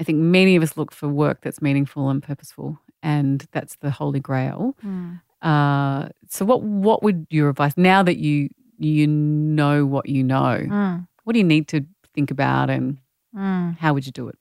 I 0.00 0.04
think 0.04 0.18
many 0.18 0.56
of 0.56 0.62
us 0.62 0.78
look 0.78 0.90
for 0.90 1.08
work 1.08 1.42
that's 1.42 1.60
meaningful 1.60 2.08
and 2.08 2.22
purposeful 2.22 2.78
and 3.02 3.46
that's 3.52 3.76
the 3.76 3.90
holy 3.90 4.20
grail. 4.20 4.74
Mm. 4.82 5.20
Uh, 5.42 6.08
so, 6.28 6.46
what 6.46 6.62
what 6.62 7.02
would 7.02 7.26
your 7.28 7.50
advice 7.50 7.76
now 7.76 8.02
that 8.02 8.16
you 8.16 8.48
you 8.78 9.06
know 9.06 9.84
what 9.84 10.08
you 10.08 10.24
know? 10.24 10.66
Mm. 10.66 11.06
What 11.24 11.34
do 11.34 11.38
you 11.38 11.44
need 11.44 11.68
to 11.68 11.84
think 12.14 12.30
about, 12.30 12.70
and 12.70 12.96
mm. 13.36 13.76
how 13.76 13.92
would 13.92 14.06
you 14.06 14.12
do 14.12 14.28
it? 14.28 14.38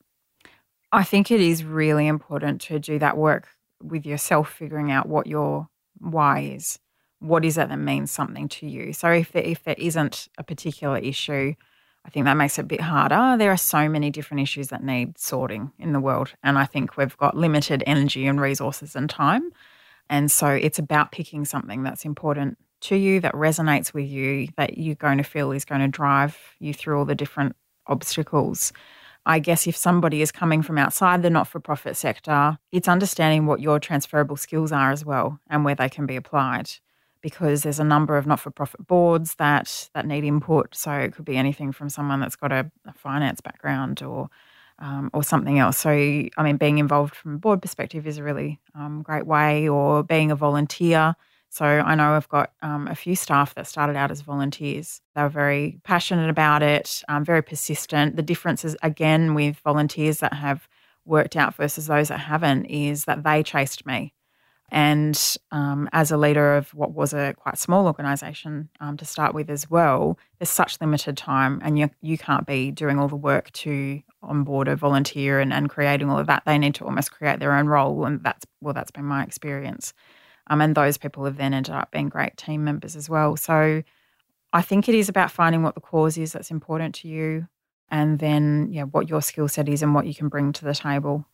I 0.91 1.03
think 1.03 1.31
it 1.31 1.39
is 1.39 1.63
really 1.63 2.07
important 2.07 2.61
to 2.61 2.79
do 2.79 2.99
that 2.99 3.17
work 3.17 3.47
with 3.81 4.05
yourself, 4.05 4.51
figuring 4.51 4.91
out 4.91 5.07
what 5.07 5.27
your 5.27 5.69
why 5.99 6.41
is. 6.41 6.79
What 7.19 7.45
is 7.45 7.57
it 7.57 7.69
that 7.69 7.77
means 7.77 8.11
something 8.11 8.47
to 8.49 8.67
you? 8.67 8.93
So, 8.93 9.09
if 9.11 9.31
there, 9.31 9.43
if 9.43 9.63
there 9.63 9.75
isn't 9.77 10.29
a 10.37 10.43
particular 10.43 10.97
issue, 10.97 11.53
I 12.05 12.09
think 12.09 12.25
that 12.25 12.37
makes 12.37 12.57
it 12.57 12.61
a 12.61 12.65
bit 12.65 12.81
harder. 12.81 13.37
There 13.37 13.51
are 13.51 13.57
so 13.57 13.89
many 13.89 14.09
different 14.09 14.41
issues 14.41 14.69
that 14.69 14.83
need 14.83 15.17
sorting 15.17 15.71
in 15.77 15.91
the 15.91 15.99
world. 15.99 16.33
And 16.43 16.57
I 16.57 16.65
think 16.65 16.97
we've 16.97 17.17
got 17.17 17.35
limited 17.35 17.83
energy 17.85 18.25
and 18.25 18.39
resources 18.39 18.95
and 18.95 19.09
time. 19.09 19.51
And 20.09 20.31
so 20.31 20.47
it's 20.47 20.79
about 20.79 21.11
picking 21.11 21.45
something 21.45 21.83
that's 21.83 22.05
important 22.05 22.57
to 22.81 22.95
you, 22.95 23.19
that 23.19 23.33
resonates 23.33 23.93
with 23.93 24.07
you, 24.07 24.47
that 24.57 24.77
you're 24.77 24.95
going 24.95 25.17
to 25.17 25.23
feel 25.23 25.51
is 25.51 25.65
going 25.65 25.81
to 25.81 25.87
drive 25.87 26.37
you 26.59 26.73
through 26.73 26.97
all 26.97 27.05
the 27.05 27.15
different 27.15 27.55
obstacles. 27.87 28.71
I 29.29 29.37
guess 29.37 29.67
if 29.67 29.77
somebody 29.77 30.23
is 30.23 30.31
coming 30.31 30.63
from 30.63 30.79
outside 30.79 31.21
the 31.21 31.29
not 31.29 31.47
for 31.47 31.59
profit 31.59 31.95
sector, 31.95 32.57
it's 32.71 32.87
understanding 32.87 33.45
what 33.45 33.59
your 33.59 33.79
transferable 33.79 34.37
skills 34.37 34.71
are 34.71 34.91
as 34.91 35.05
well 35.05 35.39
and 35.51 35.63
where 35.63 35.75
they 35.75 35.87
can 35.87 36.07
be 36.07 36.15
applied 36.15 36.71
because 37.21 37.61
there's 37.61 37.79
a 37.79 37.83
number 37.83 38.17
of 38.17 38.25
not-for-profit 38.25 38.87
boards 38.87 39.35
that 39.35 39.89
that 39.93 40.07
need 40.07 40.23
input. 40.23 40.73
So 40.73 40.91
it 40.93 41.13
could 41.13 41.25
be 41.25 41.37
anything 41.37 41.71
from 41.71 41.89
someone 41.89 42.21
that's 42.21 42.35
got 42.35 42.51
a, 42.51 42.71
a 42.87 42.93
finance 42.93 43.39
background 43.39 44.01
or 44.01 44.29
um, 44.79 45.11
or 45.13 45.21
something 45.21 45.59
else. 45.59 45.77
So 45.77 45.91
I 45.91 46.43
mean, 46.43 46.57
being 46.57 46.79
involved 46.79 47.13
from 47.13 47.35
a 47.35 47.37
board 47.37 47.61
perspective 47.61 48.07
is 48.07 48.17
a 48.17 48.23
really 48.23 48.59
um, 48.73 49.03
great 49.03 49.27
way, 49.27 49.69
or 49.69 50.01
being 50.01 50.31
a 50.31 50.35
volunteer. 50.35 51.15
So 51.49 51.65
I 51.65 51.95
know 51.95 52.11
I've 52.11 52.29
got 52.29 52.53
um, 52.61 52.87
a 52.87 52.95
few 52.95 53.15
staff 53.15 53.55
that 53.55 53.67
started 53.67 53.95
out 53.95 54.11
as 54.11 54.21
volunteers. 54.21 55.01
They 55.15 55.23
were 55.23 55.29
very 55.29 55.79
passionate 55.83 56.29
about 56.29 56.61
it, 56.61 57.03
um, 57.09 57.25
very 57.25 57.41
persistent. 57.41 58.15
The 58.15 58.21
difference 58.21 58.63
is 58.63 58.77
again 58.83 59.33
with 59.33 59.57
volunteers 59.57 60.19
that 60.19 60.33
have 60.33 60.67
worked 61.05 61.35
out 61.35 61.55
versus 61.55 61.87
those 61.87 62.09
that 62.09 62.19
haven't 62.19 62.65
is 62.65 63.05
that 63.05 63.23
they 63.23 63.41
chased 63.41 63.85
me. 63.85 64.13
And 64.71 65.19
um, 65.51 65.89
as 65.93 66.11
a 66.11 66.17
leader 66.17 66.55
of 66.55 66.73
what 66.75 66.93
was 66.93 67.13
a 67.13 67.33
quite 67.35 67.57
small 67.57 67.87
organisation 67.87 68.69
um, 68.79 68.97
to 68.97 69.05
start 69.05 69.33
with 69.33 69.49
as 69.49 69.67
well, 69.69 70.19
there's 70.37 70.49
such 70.49 70.79
limited 70.79 71.17
time, 71.17 71.59
and 71.63 71.79
you 71.79 71.89
you 72.01 72.19
can't 72.19 72.45
be 72.45 72.69
doing 72.69 72.99
all 72.99 73.07
the 73.07 73.15
work 73.15 73.51
to 73.53 74.01
onboard 74.21 74.67
a 74.67 74.75
volunteer 74.75 75.39
and, 75.39 75.51
and 75.51 75.69
creating 75.69 76.09
all 76.09 76.19
of 76.19 76.27
that. 76.27 76.43
They 76.45 76.59
need 76.59 76.75
to 76.75 76.85
almost 76.85 77.11
create 77.11 77.39
their 77.39 77.53
own 77.53 77.65
role, 77.67 78.05
and 78.05 78.23
that's 78.23 78.45
well, 78.61 78.75
that's 78.75 78.91
been 78.91 79.05
my 79.05 79.23
experience. 79.23 79.93
Um, 80.49 80.61
and 80.61 80.75
those 80.75 80.97
people 80.97 81.25
have 81.25 81.37
then 81.37 81.53
ended 81.53 81.73
up 81.73 81.91
being 81.91 82.09
great 82.09 82.35
team 82.37 82.63
members 82.63 82.95
as 82.95 83.09
well. 83.09 83.37
So 83.37 83.83
I 84.51 84.61
think 84.61 84.89
it 84.89 84.95
is 84.95 85.09
about 85.09 85.31
finding 85.31 85.61
what 85.63 85.75
the 85.75 85.81
cause 85.81 86.17
is 86.17 86.31
that's 86.31 86.51
important 86.51 86.95
to 86.95 87.07
you, 87.07 87.47
and 87.89 88.19
then 88.19 88.69
yeah, 88.71 88.83
what 88.83 89.09
your 89.09 89.21
skill 89.21 89.47
set 89.47 89.69
is 89.69 89.83
and 89.83 89.93
what 89.93 90.07
you 90.07 90.15
can 90.15 90.27
bring 90.27 90.51
to 90.53 90.65
the 90.65 90.73
table. 90.73 91.25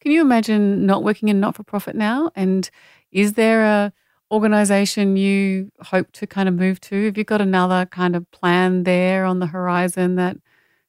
Can 0.00 0.12
you 0.12 0.20
imagine 0.20 0.84
not 0.84 1.02
working 1.02 1.28
in 1.28 1.40
not 1.40 1.54
for 1.54 1.62
profit 1.62 1.96
now? 1.96 2.30
And 2.34 2.68
is 3.10 3.34
there 3.34 3.64
a 3.64 3.92
organization 4.30 5.16
you 5.16 5.70
hope 5.80 6.10
to 6.12 6.26
kind 6.26 6.48
of 6.48 6.54
move 6.54 6.80
to? 6.82 7.06
Have 7.06 7.16
you 7.16 7.24
got 7.24 7.40
another 7.40 7.86
kind 7.86 8.16
of 8.16 8.30
plan 8.30 8.82
there 8.82 9.24
on 9.24 9.38
the 9.38 9.46
horizon 9.46 10.16
that 10.16 10.36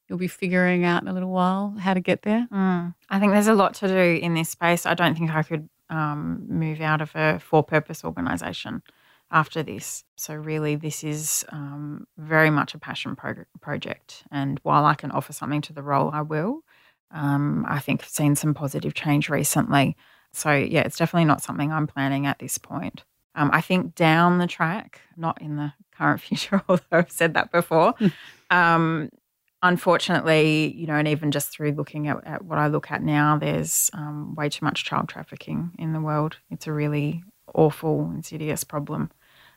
you'll 0.08 0.18
be 0.18 0.28
figuring 0.28 0.84
out 0.84 1.02
in 1.02 1.08
a 1.08 1.14
little 1.14 1.32
while 1.32 1.76
how 1.80 1.94
to 1.94 2.02
get 2.02 2.24
there? 2.24 2.48
Mm. 2.52 2.96
I 3.10 3.20
think 3.20 3.34
there's 3.34 3.48
a 3.48 3.54
lot 3.54 3.76
to 3.76 3.88
do 3.88 4.20
in 4.22 4.34
this 4.34 4.50
space. 4.50 4.86
I 4.86 4.96
don't 4.96 5.16
think 5.16 5.32
I 5.32 5.44
could 5.44 5.70
um, 5.90 6.46
move 6.48 6.82
out 6.82 7.02
of 7.02 7.12
a 7.16 7.40
for 7.40 7.64
purpose 7.64 8.04
organization 8.04 8.82
after 9.32 9.64
this. 9.64 10.04
So, 10.16 10.34
really, 10.34 10.76
this 10.76 11.04
is 11.04 11.46
um, 11.50 12.08
very 12.18 12.50
much 12.50 12.74
a 12.74 12.80
passion 12.80 13.16
pro- 13.16 13.46
project. 13.62 14.24
And 14.32 14.60
while 14.64 14.86
I 14.86 14.96
can 14.96 15.12
offer 15.12 15.34
something 15.34 15.62
to 15.62 15.74
the 15.74 15.84
role, 15.84 16.10
I 16.14 16.22
will. 16.22 16.62
Um, 17.12 17.66
I 17.68 17.80
think 17.80 18.02
I've 18.04 18.10
seen 18.10 18.36
some 18.36 18.54
positive 18.54 18.94
change 18.94 19.30
recently. 19.30 19.96
So, 20.34 20.52
yeah, 20.52 20.82
it's 20.82 20.98
definitely 20.98 21.26
not 21.26 21.42
something 21.42 21.72
I'm 21.72 21.88
planning 21.88 22.26
at 22.26 22.40
this 22.40 22.58
point. 22.58 23.04
Um, 23.36 23.50
I 23.54 23.62
think 23.62 23.96
down 23.96 24.38
the 24.38 24.48
track, 24.48 25.02
not 25.18 25.42
in 25.42 25.56
the 25.58 25.74
current 25.98 26.22
future, 26.22 26.62
although 26.68 26.84
I've 26.92 27.12
said 27.12 27.34
that 27.34 27.52
before, 27.52 27.94
hmm. 27.98 28.08
um, 28.50 29.10
unfortunately, 29.68 30.74
you 30.76 30.88
know, 30.88 30.96
and 30.96 31.08
even 31.08 31.32
just 31.32 31.50
through 31.50 31.72
looking 31.72 32.08
at, 32.08 32.26
at 32.26 32.46
what 32.46 32.60
I 32.60 32.68
look 32.68 32.92
at 32.92 33.02
now, 33.02 33.38
there's 33.38 33.90
um, 33.94 34.36
way 34.36 34.50
too 34.50 34.64
much 34.64 34.86
child 34.86 35.10
trafficking 35.10 35.72
in 35.80 35.94
the 35.94 36.00
world. 36.00 36.38
It's 36.50 36.68
a 36.68 36.72
really 36.72 37.24
awful, 37.54 38.12
insidious 38.14 38.64
problem. 38.64 39.12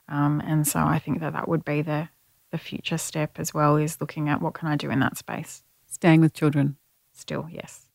Um, 0.09 0.40
and 0.44 0.66
so 0.66 0.81
I 0.81 0.99
think 0.99 1.21
that 1.21 1.35
that 1.35 1.49
would 1.49 1.64
be 1.64 1.83
the, 1.83 2.09
the 2.51 2.59
future 2.59 2.99
step 2.99 3.38
as 3.38 3.53
well 3.53 3.77
is 3.77 4.01
looking 4.01 4.29
at 4.29 4.40
what 4.40 4.55
can 4.55 4.68
I 4.68 4.77
do 4.77 4.90
in 4.90 5.01
that 5.01 5.18
space. 5.18 5.62
Staying 5.87 6.21
with 6.21 6.33
children 6.33 6.77
still, 7.12 7.47
yes. 7.51 7.88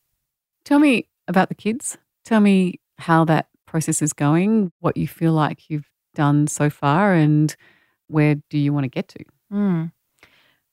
Tell 0.63 0.79
me 0.79 1.07
about 1.27 1.49
the 1.49 1.55
kids. 1.55 1.97
Tell 2.23 2.39
me 2.39 2.79
how 2.99 3.25
that 3.25 3.47
process 3.65 4.01
is 4.01 4.13
going, 4.13 4.71
what 4.79 4.97
you 4.97 5.07
feel 5.07 5.33
like 5.33 5.69
you've 5.69 5.89
done 6.13 6.47
so 6.47 6.69
far, 6.69 7.13
and 7.13 7.55
where 8.07 8.35
do 8.49 8.57
you 8.59 8.71
want 8.71 8.83
to 8.83 8.89
get 8.89 9.07
to? 9.07 9.25
Mm. 9.51 9.91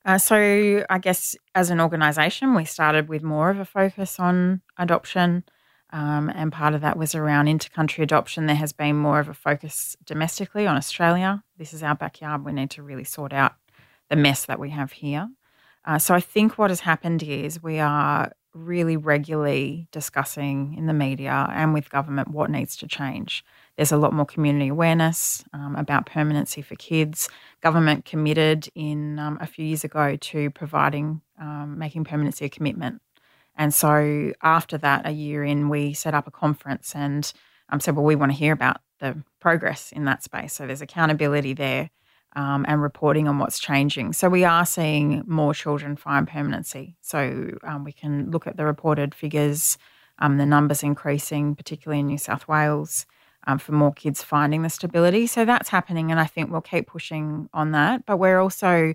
Uh, 0.03 0.17
so, 0.17 0.85
I 0.89 0.97
guess 0.97 1.35
as 1.53 1.69
an 1.69 1.79
organisation, 1.79 2.55
we 2.55 2.65
started 2.65 3.07
with 3.07 3.21
more 3.21 3.49
of 3.49 3.59
a 3.59 3.65
focus 3.65 4.19
on 4.19 4.61
adoption. 4.77 5.43
Um, 5.93 6.31
and 6.33 6.51
part 6.51 6.73
of 6.73 6.81
that 6.81 6.97
was 6.97 7.15
around 7.15 7.47
intercountry 7.47 8.01
adoption. 8.01 8.45
There 8.45 8.55
has 8.55 8.71
been 8.71 8.95
more 8.95 9.19
of 9.19 9.27
a 9.27 9.33
focus 9.33 9.97
domestically 10.05 10.65
on 10.65 10.77
Australia. 10.77 11.43
This 11.57 11.73
is 11.73 11.83
our 11.83 11.95
backyard. 11.95 12.45
We 12.45 12.53
need 12.53 12.71
to 12.71 12.83
really 12.83 13.03
sort 13.03 13.33
out 13.33 13.53
the 14.09 14.15
mess 14.15 14.45
that 14.45 14.59
we 14.59 14.69
have 14.69 14.93
here. 14.93 15.29
Uh, 15.83 15.99
so 15.99 16.13
I 16.13 16.19
think 16.19 16.57
what 16.57 16.69
has 16.69 16.81
happened 16.81 17.23
is 17.23 17.61
we 17.61 17.79
are 17.79 18.31
really 18.53 18.97
regularly 18.97 19.87
discussing 19.91 20.75
in 20.77 20.85
the 20.85 20.93
media 20.93 21.47
and 21.51 21.73
with 21.73 21.89
government 21.89 22.29
what 22.29 22.49
needs 22.49 22.75
to 22.77 22.87
change. 22.87 23.43
There's 23.75 23.91
a 23.91 23.97
lot 23.97 24.13
more 24.13 24.25
community 24.25 24.67
awareness 24.67 25.43
um, 25.53 25.75
about 25.75 26.05
permanency 26.05 26.61
for 26.61 26.75
kids. 26.75 27.29
Government 27.61 28.05
committed 28.05 28.69
in 28.75 29.17
um, 29.17 29.37
a 29.41 29.47
few 29.47 29.65
years 29.65 29.83
ago 29.83 30.15
to 30.15 30.49
providing, 30.51 31.21
um, 31.39 31.77
making 31.77 32.03
permanency 32.03 32.45
a 32.45 32.49
commitment. 32.49 33.01
And 33.55 33.73
so 33.73 34.33
after 34.41 34.77
that, 34.79 35.05
a 35.05 35.11
year 35.11 35.43
in, 35.43 35.69
we 35.69 35.93
set 35.93 36.13
up 36.13 36.27
a 36.27 36.31
conference 36.31 36.95
and 36.95 37.31
um, 37.69 37.79
said, 37.79 37.95
well, 37.95 38.05
we 38.05 38.15
want 38.15 38.31
to 38.31 38.37
hear 38.37 38.53
about 38.53 38.81
the 38.99 39.23
progress 39.39 39.91
in 39.91 40.05
that 40.05 40.23
space. 40.23 40.53
So 40.53 40.67
there's 40.67 40.81
accountability 40.81 41.53
there 41.53 41.89
um, 42.35 42.65
and 42.67 42.81
reporting 42.81 43.27
on 43.27 43.39
what's 43.39 43.59
changing. 43.59 44.13
So 44.13 44.29
we 44.29 44.43
are 44.43 44.65
seeing 44.65 45.23
more 45.25 45.53
children 45.53 45.95
find 45.95 46.27
permanency. 46.27 46.95
So 47.01 47.51
um, 47.63 47.83
we 47.83 47.91
can 47.91 48.31
look 48.31 48.47
at 48.47 48.57
the 48.57 48.65
reported 48.65 49.13
figures, 49.13 49.77
um, 50.19 50.37
the 50.37 50.45
numbers 50.45 50.83
increasing, 50.83 51.55
particularly 51.55 51.99
in 51.99 52.07
New 52.07 52.17
South 52.17 52.47
Wales, 52.47 53.05
um, 53.47 53.57
for 53.57 53.71
more 53.71 53.93
kids 53.93 54.23
finding 54.23 54.61
the 54.61 54.69
stability. 54.69 55.27
So 55.27 55.45
that's 55.45 55.69
happening, 55.69 56.11
and 56.11 56.19
I 56.19 56.25
think 56.25 56.51
we'll 56.51 56.61
keep 56.61 56.87
pushing 56.87 57.49
on 57.53 57.71
that. 57.71 58.05
But 58.05 58.17
we're 58.17 58.39
also 58.39 58.93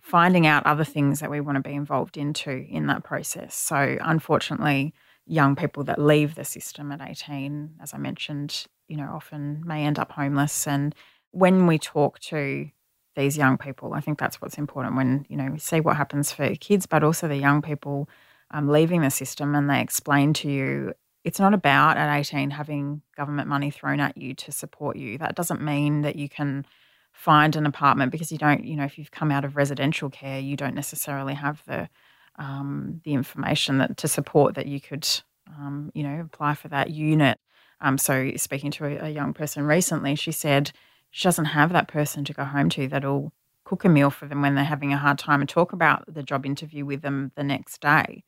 finding 0.00 0.46
out 0.46 0.66
other 0.66 0.84
things 0.84 1.20
that 1.20 1.30
we 1.30 1.40
want 1.40 1.56
to 1.56 1.68
be 1.68 1.74
involved 1.74 2.16
into 2.16 2.50
in 2.50 2.86
that 2.88 3.04
process. 3.04 3.54
So 3.54 3.96
unfortunately, 4.00 4.92
young 5.26 5.54
people 5.54 5.84
that 5.84 6.00
leave 6.00 6.34
the 6.34 6.44
system 6.44 6.90
at 6.90 7.00
18, 7.00 7.76
as 7.80 7.94
I 7.94 7.98
mentioned, 7.98 8.66
you 8.88 8.96
know, 8.96 9.10
often 9.14 9.62
may 9.64 9.84
end 9.84 9.98
up 10.00 10.10
homeless 10.10 10.66
and 10.66 10.94
when 11.32 11.66
we 11.66 11.78
talk 11.78 12.18
to 12.20 12.70
these 13.16 13.36
young 13.36 13.58
people, 13.58 13.92
I 13.94 14.00
think 14.00 14.18
that's 14.18 14.40
what's 14.40 14.56
important 14.56 14.96
when, 14.96 15.26
you 15.28 15.36
know, 15.36 15.50
we 15.50 15.58
see 15.58 15.80
what 15.80 15.96
happens 15.96 16.32
for 16.32 16.54
kids, 16.54 16.86
but 16.86 17.02
also 17.02 17.28
the 17.28 17.36
young 17.36 17.60
people 17.60 18.08
um, 18.52 18.68
leaving 18.68 19.02
the 19.02 19.10
system 19.10 19.54
and 19.54 19.68
they 19.68 19.80
explain 19.80 20.32
to 20.34 20.50
you 20.50 20.94
it's 21.24 21.38
not 21.38 21.54
about 21.54 21.96
at 21.96 22.14
18 22.14 22.50
having 22.50 23.02
government 23.16 23.48
money 23.48 23.70
thrown 23.70 24.00
at 24.00 24.16
you 24.16 24.34
to 24.34 24.52
support 24.52 24.96
you. 24.96 25.18
That 25.18 25.36
doesn't 25.36 25.62
mean 25.62 26.02
that 26.02 26.16
you 26.16 26.28
can 26.28 26.66
find 27.12 27.54
an 27.54 27.66
apartment 27.66 28.10
because 28.10 28.32
you 28.32 28.38
don't, 28.38 28.64
you 28.64 28.76
know, 28.76 28.84
if 28.84 28.98
you've 28.98 29.10
come 29.10 29.30
out 29.30 29.44
of 29.44 29.56
residential 29.56 30.10
care, 30.10 30.40
you 30.40 30.56
don't 30.56 30.74
necessarily 30.74 31.34
have 31.34 31.62
the 31.66 31.88
um, 32.36 33.00
the 33.04 33.12
information 33.12 33.78
that 33.78 33.98
to 33.98 34.08
support 34.08 34.54
that 34.54 34.66
you 34.66 34.80
could, 34.80 35.06
um, 35.48 35.92
you 35.94 36.02
know, 36.02 36.20
apply 36.20 36.54
for 36.54 36.68
that 36.68 36.90
unit. 36.90 37.38
Um, 37.80 37.98
so 37.98 38.32
speaking 38.36 38.70
to 38.72 38.86
a, 38.86 39.08
a 39.08 39.10
young 39.10 39.34
person 39.34 39.64
recently, 39.64 40.14
she 40.14 40.32
said 40.32 40.72
she 41.10 41.24
doesn't 41.24 41.44
have 41.46 41.72
that 41.72 41.88
person 41.88 42.24
to 42.24 42.32
go 42.32 42.44
home 42.44 42.70
to 42.70 42.88
that'll 42.88 43.32
cook 43.64 43.84
a 43.84 43.88
meal 43.88 44.10
for 44.10 44.26
them 44.26 44.40
when 44.40 44.54
they're 44.54 44.64
having 44.64 44.92
a 44.92 44.98
hard 44.98 45.18
time 45.18 45.40
and 45.40 45.48
talk 45.48 45.72
about 45.72 46.04
the 46.12 46.22
job 46.22 46.46
interview 46.46 46.86
with 46.86 47.02
them 47.02 47.32
the 47.36 47.44
next 47.44 47.80
day. 47.80 48.24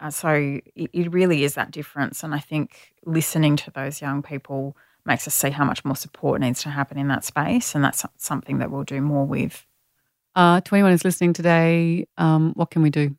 Uh, 0.00 0.10
so 0.10 0.60
it, 0.74 0.90
it, 0.92 1.12
really 1.12 1.44
is 1.44 1.54
that 1.54 1.70
difference. 1.70 2.22
And 2.24 2.34
I 2.34 2.38
think 2.38 2.94
listening 3.04 3.56
to 3.56 3.70
those 3.70 4.00
young 4.00 4.22
people 4.22 4.76
makes 5.04 5.26
us 5.26 5.34
see 5.34 5.50
how 5.50 5.64
much 5.64 5.84
more 5.84 5.96
support 5.96 6.40
needs 6.40 6.62
to 6.62 6.70
happen 6.70 6.98
in 6.98 7.08
that 7.08 7.24
space. 7.24 7.74
And 7.74 7.84
that's 7.84 8.04
something 8.16 8.58
that 8.58 8.70
we'll 8.70 8.84
do 8.84 9.00
more 9.00 9.26
with. 9.26 9.66
Uh, 10.34 10.60
to 10.60 10.74
anyone 10.74 10.92
who's 10.92 11.04
listening 11.04 11.32
today, 11.32 12.06
um, 12.16 12.52
what 12.54 12.70
can 12.70 12.82
we 12.82 12.90
do? 12.90 13.16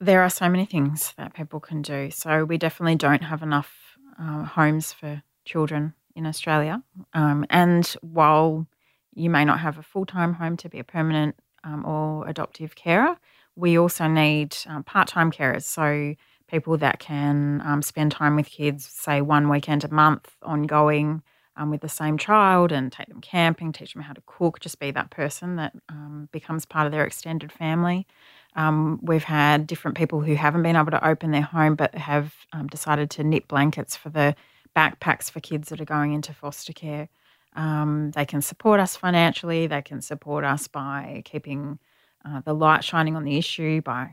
There 0.00 0.22
are 0.22 0.30
so 0.30 0.48
many 0.48 0.66
things 0.66 1.14
that 1.16 1.34
people 1.34 1.60
can 1.60 1.80
do. 1.80 2.10
So 2.10 2.44
we 2.44 2.58
definitely 2.58 2.96
don't 2.96 3.22
have 3.22 3.42
enough 3.42 3.96
uh, 4.20 4.44
homes 4.44 4.92
for 4.92 5.22
children 5.44 5.94
in 6.14 6.26
Australia. 6.26 6.82
Um, 7.14 7.46
and 7.48 7.86
while 8.02 8.66
you 9.14 9.30
may 9.30 9.44
not 9.44 9.60
have 9.60 9.78
a 9.78 9.82
full 9.82 10.04
time 10.04 10.34
home 10.34 10.56
to 10.58 10.68
be 10.68 10.78
a 10.78 10.84
permanent 10.84 11.36
um, 11.62 11.86
or 11.86 12.28
adoptive 12.28 12.74
carer, 12.74 13.16
we 13.56 13.78
also 13.78 14.06
need 14.06 14.56
um, 14.66 14.82
part 14.84 15.08
time 15.08 15.30
carers. 15.30 15.62
So 15.62 16.14
people 16.48 16.76
that 16.78 16.98
can 16.98 17.62
um, 17.64 17.82
spend 17.82 18.12
time 18.12 18.36
with 18.36 18.46
kids, 18.46 18.86
say 18.86 19.20
one 19.20 19.48
weekend 19.48 19.84
a 19.84 19.92
month, 19.92 20.30
ongoing. 20.42 21.22
Um, 21.56 21.70
with 21.70 21.82
the 21.82 21.88
same 21.88 22.18
child 22.18 22.72
and 22.72 22.90
take 22.90 23.06
them 23.06 23.20
camping, 23.20 23.70
teach 23.70 23.92
them 23.92 24.02
how 24.02 24.12
to 24.12 24.22
cook, 24.26 24.58
just 24.58 24.80
be 24.80 24.90
that 24.90 25.10
person 25.10 25.54
that 25.54 25.72
um, 25.88 26.28
becomes 26.32 26.66
part 26.66 26.84
of 26.84 26.90
their 26.90 27.04
extended 27.04 27.52
family. 27.52 28.08
Um, 28.56 28.98
we've 29.02 29.22
had 29.22 29.66
different 29.66 29.96
people 29.96 30.20
who 30.20 30.34
haven't 30.34 30.64
been 30.64 30.74
able 30.74 30.90
to 30.90 31.06
open 31.06 31.30
their 31.30 31.42
home 31.42 31.76
but 31.76 31.94
have 31.94 32.34
um, 32.52 32.66
decided 32.66 33.08
to 33.10 33.22
knit 33.22 33.46
blankets 33.46 33.94
for 33.94 34.10
the 34.10 34.34
backpacks 34.76 35.30
for 35.30 35.40
kids 35.40 35.68
that 35.68 35.80
are 35.80 35.84
going 35.84 36.12
into 36.12 36.32
foster 36.32 36.72
care. 36.72 37.08
Um, 37.54 38.10
they 38.12 38.24
can 38.24 38.42
support 38.42 38.80
us 38.80 38.96
financially. 38.96 39.66
They 39.66 39.82
can 39.82 40.00
support 40.00 40.44
us 40.44 40.66
by 40.66 41.22
keeping 41.24 41.78
uh, 42.24 42.40
the 42.40 42.54
light 42.54 42.84
shining 42.84 43.16
on 43.16 43.24
the 43.24 43.36
issue, 43.36 43.80
by 43.80 44.10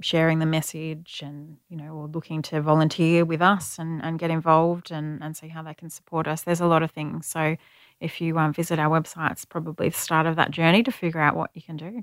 sharing 0.00 0.38
the 0.38 0.46
message, 0.46 1.20
and 1.22 1.56
you 1.68 1.76
know, 1.76 1.94
or 1.94 2.08
looking 2.08 2.42
to 2.42 2.60
volunteer 2.60 3.24
with 3.24 3.40
us 3.40 3.78
and, 3.78 4.02
and 4.02 4.18
get 4.18 4.30
involved 4.30 4.90
and, 4.90 5.22
and 5.22 5.36
see 5.36 5.48
how 5.48 5.62
they 5.62 5.74
can 5.74 5.90
support 5.90 6.26
us. 6.26 6.42
There's 6.42 6.60
a 6.60 6.66
lot 6.66 6.82
of 6.82 6.90
things. 6.90 7.26
So, 7.26 7.56
if 8.00 8.20
you 8.20 8.38
um, 8.38 8.52
visit 8.52 8.78
our 8.78 9.00
website, 9.00 9.32
it's 9.32 9.44
probably 9.44 9.88
the 9.88 9.96
start 9.96 10.26
of 10.26 10.36
that 10.36 10.50
journey 10.50 10.82
to 10.82 10.92
figure 10.92 11.20
out 11.20 11.36
what 11.36 11.50
you 11.54 11.62
can 11.62 11.76
do. 11.76 12.02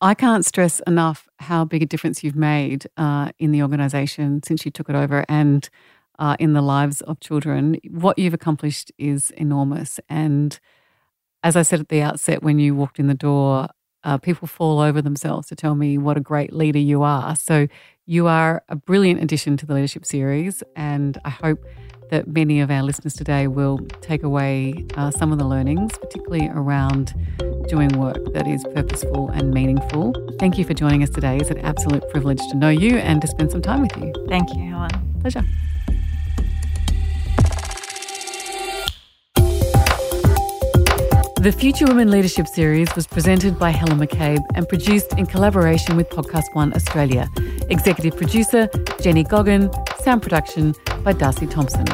I 0.00 0.14
can't 0.14 0.44
stress 0.44 0.80
enough 0.86 1.28
how 1.38 1.64
big 1.64 1.82
a 1.82 1.86
difference 1.86 2.22
you've 2.22 2.36
made 2.36 2.86
uh, 2.96 3.30
in 3.38 3.50
the 3.50 3.62
organisation 3.62 4.42
since 4.44 4.64
you 4.64 4.70
took 4.70 4.88
it 4.88 4.94
over, 4.94 5.24
and 5.28 5.68
uh, 6.18 6.36
in 6.38 6.52
the 6.52 6.62
lives 6.62 7.00
of 7.02 7.20
children. 7.20 7.78
What 7.90 8.18
you've 8.18 8.34
accomplished 8.34 8.92
is 8.98 9.30
enormous. 9.32 10.00
And 10.08 10.58
as 11.42 11.56
I 11.56 11.62
said 11.62 11.80
at 11.80 11.88
the 11.88 12.02
outset, 12.02 12.42
when 12.42 12.58
you 12.58 12.74
walked 12.74 12.98
in 12.98 13.06
the 13.06 13.14
door, 13.14 13.68
uh, 14.04 14.18
people 14.18 14.48
fall 14.48 14.80
over 14.80 15.02
themselves 15.02 15.48
to 15.48 15.56
tell 15.56 15.74
me 15.74 15.98
what 15.98 16.16
a 16.16 16.20
great 16.20 16.52
leader 16.52 16.78
you 16.78 17.02
are. 17.02 17.36
So 17.36 17.68
you 18.06 18.26
are 18.26 18.62
a 18.68 18.76
brilliant 18.76 19.22
addition 19.22 19.56
to 19.58 19.66
the 19.66 19.74
leadership 19.74 20.04
series. 20.06 20.62
And 20.76 21.18
I 21.24 21.30
hope 21.30 21.64
that 22.10 22.26
many 22.26 22.60
of 22.60 22.70
our 22.70 22.82
listeners 22.82 23.14
today 23.14 23.48
will 23.48 23.78
take 24.00 24.22
away 24.22 24.86
uh, 24.96 25.10
some 25.10 25.30
of 25.30 25.38
the 25.38 25.44
learnings, 25.44 25.92
particularly 25.98 26.48
around 26.48 27.12
doing 27.68 27.88
work 27.98 28.32
that 28.32 28.46
is 28.46 28.64
purposeful 28.74 29.28
and 29.30 29.52
meaningful. 29.52 30.14
Thank 30.38 30.56
you 30.56 30.64
for 30.64 30.72
joining 30.72 31.02
us 31.02 31.10
today. 31.10 31.36
It's 31.36 31.50
an 31.50 31.58
absolute 31.58 32.08
privilege 32.08 32.40
to 32.50 32.56
know 32.56 32.70
you 32.70 32.96
and 32.96 33.20
to 33.20 33.28
spend 33.28 33.50
some 33.50 33.60
time 33.60 33.82
with 33.82 33.96
you. 33.98 34.12
Thank 34.28 34.54
you, 34.54 34.70
Helen. 34.70 34.90
Pleasure. 35.20 35.44
The 41.40 41.52
Future 41.52 41.86
Women 41.86 42.10
Leadership 42.10 42.48
Series 42.48 42.92
was 42.96 43.06
presented 43.06 43.60
by 43.60 43.70
Helen 43.70 44.00
McCabe 44.00 44.44
and 44.56 44.68
produced 44.68 45.12
in 45.12 45.24
collaboration 45.24 45.96
with 45.96 46.10
Podcast 46.10 46.52
One 46.52 46.74
Australia. 46.74 47.28
Executive 47.70 48.16
producer 48.16 48.68
Jenny 49.00 49.22
Goggin, 49.22 49.70
sound 50.00 50.20
production 50.20 50.74
by 51.04 51.12
Darcy 51.12 51.46
Thompson. 51.46 51.86